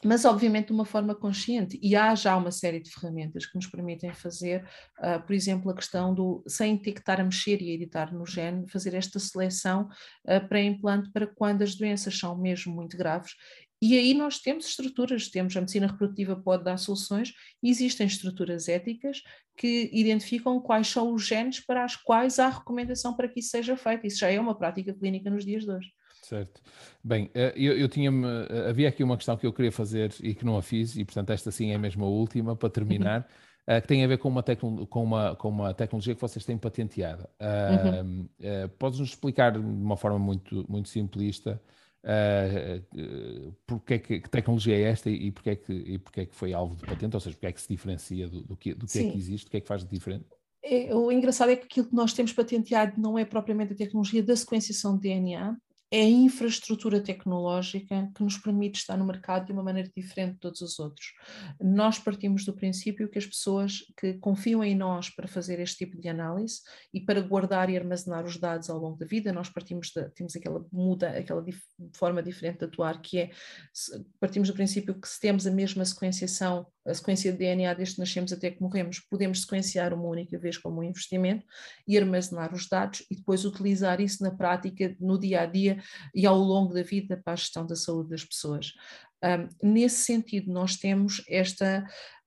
[0.05, 1.79] mas obviamente de uma forma consciente.
[1.81, 4.63] E há já uma série de ferramentas que nos permitem fazer,
[4.99, 8.13] uh, por exemplo, a questão do, sem ter que estar a mexer e a editar
[8.13, 9.89] no gene, fazer esta seleção
[10.25, 13.33] uh, pré-implante para quando as doenças são mesmo muito graves.
[13.85, 19.21] E aí nós temos estruturas, temos a medicina reprodutiva pode dar soluções, existem estruturas éticas
[19.57, 23.75] que identificam quais são os genes para as quais há recomendação para que isso seja
[23.75, 24.07] feito.
[24.07, 25.91] Isso já é uma prática clínica nos dias de hoje.
[26.21, 26.61] Certo.
[27.03, 30.33] Bem, eh, eu, eu tinha eh, havia aqui uma questão que eu queria fazer e
[30.33, 33.27] que não a fiz, e portanto esta sim é mesmo a última para terminar,
[33.67, 33.81] uhum.
[33.81, 34.43] que tem a ver com uma,
[34.87, 37.29] com, uma, com uma tecnologia que vocês têm patenteada.
[37.37, 38.29] Uhum.
[38.39, 41.61] Uh, Podes-nos explicar de uma forma muito, muito simplista
[42.03, 46.21] uh, porque é que, que, tecnologia é esta e, e porque é que, e porque
[46.21, 48.57] é que foi alvo de patente, ou seja, porque é que se diferencia do, do,
[48.57, 50.25] que, do que é que existe, o que é que faz de diferente?
[50.63, 54.23] É, o engraçado é que aquilo que nós temos patenteado não é propriamente a tecnologia
[54.23, 55.57] da sequenciação de DNA,
[55.93, 60.39] é a infraestrutura tecnológica que nos permite estar no mercado de uma maneira diferente de
[60.39, 61.13] todos os outros.
[61.61, 66.01] Nós partimos do princípio que as pessoas que confiam em nós para fazer este tipo
[66.01, 69.91] de análise e para guardar e armazenar os dados ao longo da vida, nós partimos
[69.95, 71.61] de, temos aquela muda, aquela dif,
[71.95, 73.29] forma diferente de atuar, que é
[74.19, 78.01] partimos do princípio que se temos a mesma sequenciação, a sequência de DNA desde que
[78.01, 81.45] nascemos até que morremos, podemos sequenciar uma única vez como um investimento
[81.87, 85.81] e armazenar os dados e depois utilizar isso na prática, no dia a dia,
[86.13, 88.73] e ao longo da vida para a gestão da saúde das pessoas.
[89.23, 91.85] Um, nesse sentido, nós temos esta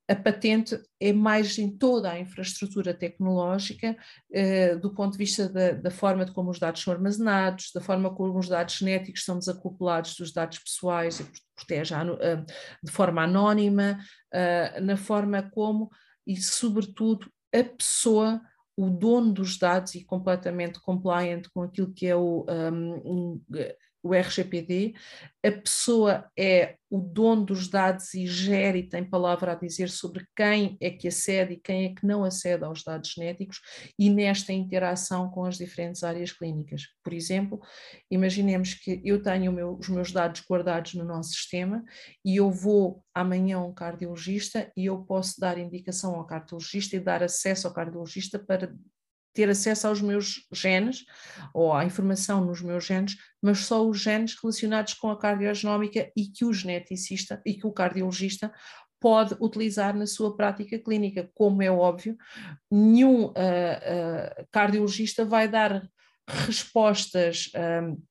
[0.08, 3.96] a patente é mais em toda a infraestrutura tecnológica,
[4.32, 7.80] eh, do ponto de vista da, da, forma de como os dados são armazenados, da
[7.80, 11.26] forma como os dados genéticos são desacoplados dos dados pessoais e
[11.56, 12.46] protege uh,
[12.82, 13.98] de forma anónima,
[14.32, 15.90] uh, na forma como
[16.24, 18.40] e, sobretudo, a pessoa
[18.76, 23.40] o dono dos dados e completamente compliant com aquilo que é o, um,
[24.06, 24.94] o RGPD,
[25.44, 30.24] a pessoa é o dono dos dados e gera e tem palavra a dizer sobre
[30.36, 33.60] quem é que acede e quem é que não acede aos dados genéticos
[33.98, 36.82] e nesta interação com as diferentes áreas clínicas.
[37.02, 37.60] Por exemplo,
[38.10, 41.84] imaginemos que eu tenho meu, os meus dados guardados no nosso sistema
[42.24, 47.00] e eu vou amanhã a um cardiologista e eu posso dar indicação ao cardiologista e
[47.00, 48.72] dar acesso ao cardiologista para
[49.36, 51.04] ter acesso aos meus genes
[51.52, 56.26] ou à informação nos meus genes, mas só os genes relacionados com a cardiogenómica e
[56.26, 58.50] que o geneticista e que o cardiologista
[58.98, 61.30] pode utilizar na sua prática clínica.
[61.34, 62.16] Como é óbvio,
[62.70, 65.86] nenhum uh, uh, cardiologista vai dar
[66.26, 67.50] respostas.
[67.54, 68.02] Um,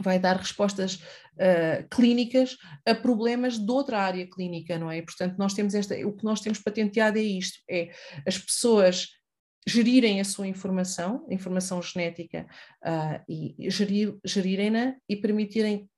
[0.00, 2.56] vai dar respostas uh, clínicas
[2.86, 5.02] a problemas de outra área clínica, não é?
[5.02, 7.90] Portanto, nós temos esta, o que nós temos patenteado é isto, é
[8.26, 9.08] as pessoas
[9.66, 12.46] gerirem a sua informação, a informação genética,
[12.84, 15.88] uh, e gerir, gerirem-na e permitirem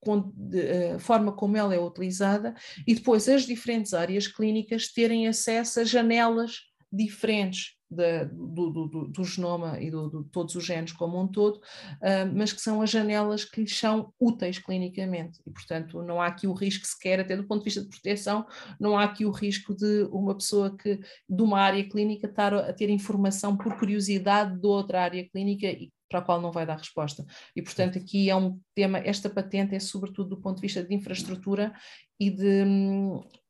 [0.00, 2.54] com, de, a forma como ela é utilizada
[2.86, 6.60] e depois as diferentes áreas clínicas terem acesso a janelas
[6.90, 12.32] diferentes da, do, do, do, genoma e de todos os genes como um todo, uh,
[12.34, 15.40] mas que são as janelas que lhes são úteis clinicamente.
[15.46, 18.46] E, portanto, não há aqui o risco sequer, até do ponto de vista de proteção,
[18.78, 22.72] não há aqui o risco de uma pessoa que, de uma área clínica, estar a
[22.72, 26.76] ter informação por curiosidade de outra área clínica e para a qual não vai dar
[26.76, 27.24] resposta.
[27.54, 30.92] E, portanto, aqui é um tema, esta patente é sobretudo do ponto de vista de
[30.92, 31.72] infraestrutura
[32.18, 32.64] e de,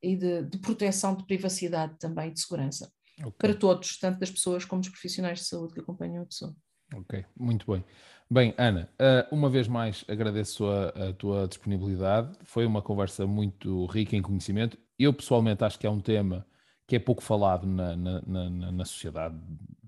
[0.03, 2.93] e de, de proteção de privacidade também, de segurança.
[3.21, 3.33] Okay.
[3.39, 6.55] Para todos, tanto das pessoas como dos profissionais de saúde que acompanham a pessoa.
[6.95, 7.85] Ok, muito bem.
[8.29, 12.37] Bem, Ana, eh, uma vez mais agradeço a, a, tua disponibilidade.
[12.45, 14.79] Foi uma conversa muito rica em conhecimento.
[14.99, 16.47] Eu pessoalmente acho que é um tema
[16.87, 19.37] que é pouco falado na, na, na, na sociedade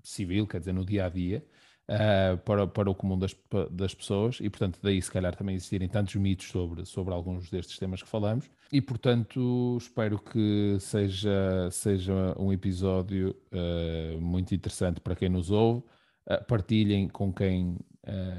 [0.03, 1.45] civil, quer dizer, no dia a dia
[1.89, 3.35] uh, para, para o comum das,
[3.71, 7.77] das pessoas e, portanto, daí se calhar também existirem tantos mitos sobre, sobre alguns destes
[7.77, 8.49] temas que falamos.
[8.71, 15.83] E, portanto, espero que seja, seja um episódio uh, muito interessante para quem nos ouve.
[16.29, 17.77] Uh, partilhem com quem,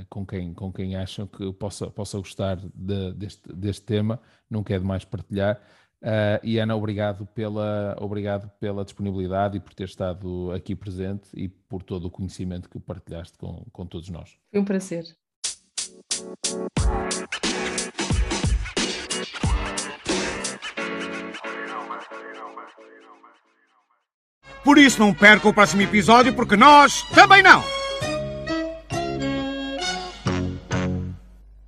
[0.09, 4.20] com, quem, com quem acham que possa, possa gostar de, deste, deste tema.
[4.51, 5.61] Não quero mais partilhar.
[6.05, 11.48] Uh, e Ana, obrigado pela, obrigado pela disponibilidade e por ter estado aqui presente e
[11.48, 14.36] por todo o conhecimento que partilhaste com, com todos nós.
[14.50, 15.05] Foi um prazer.
[24.62, 27.84] Por isso não perca o próximo episódio, porque nós também não!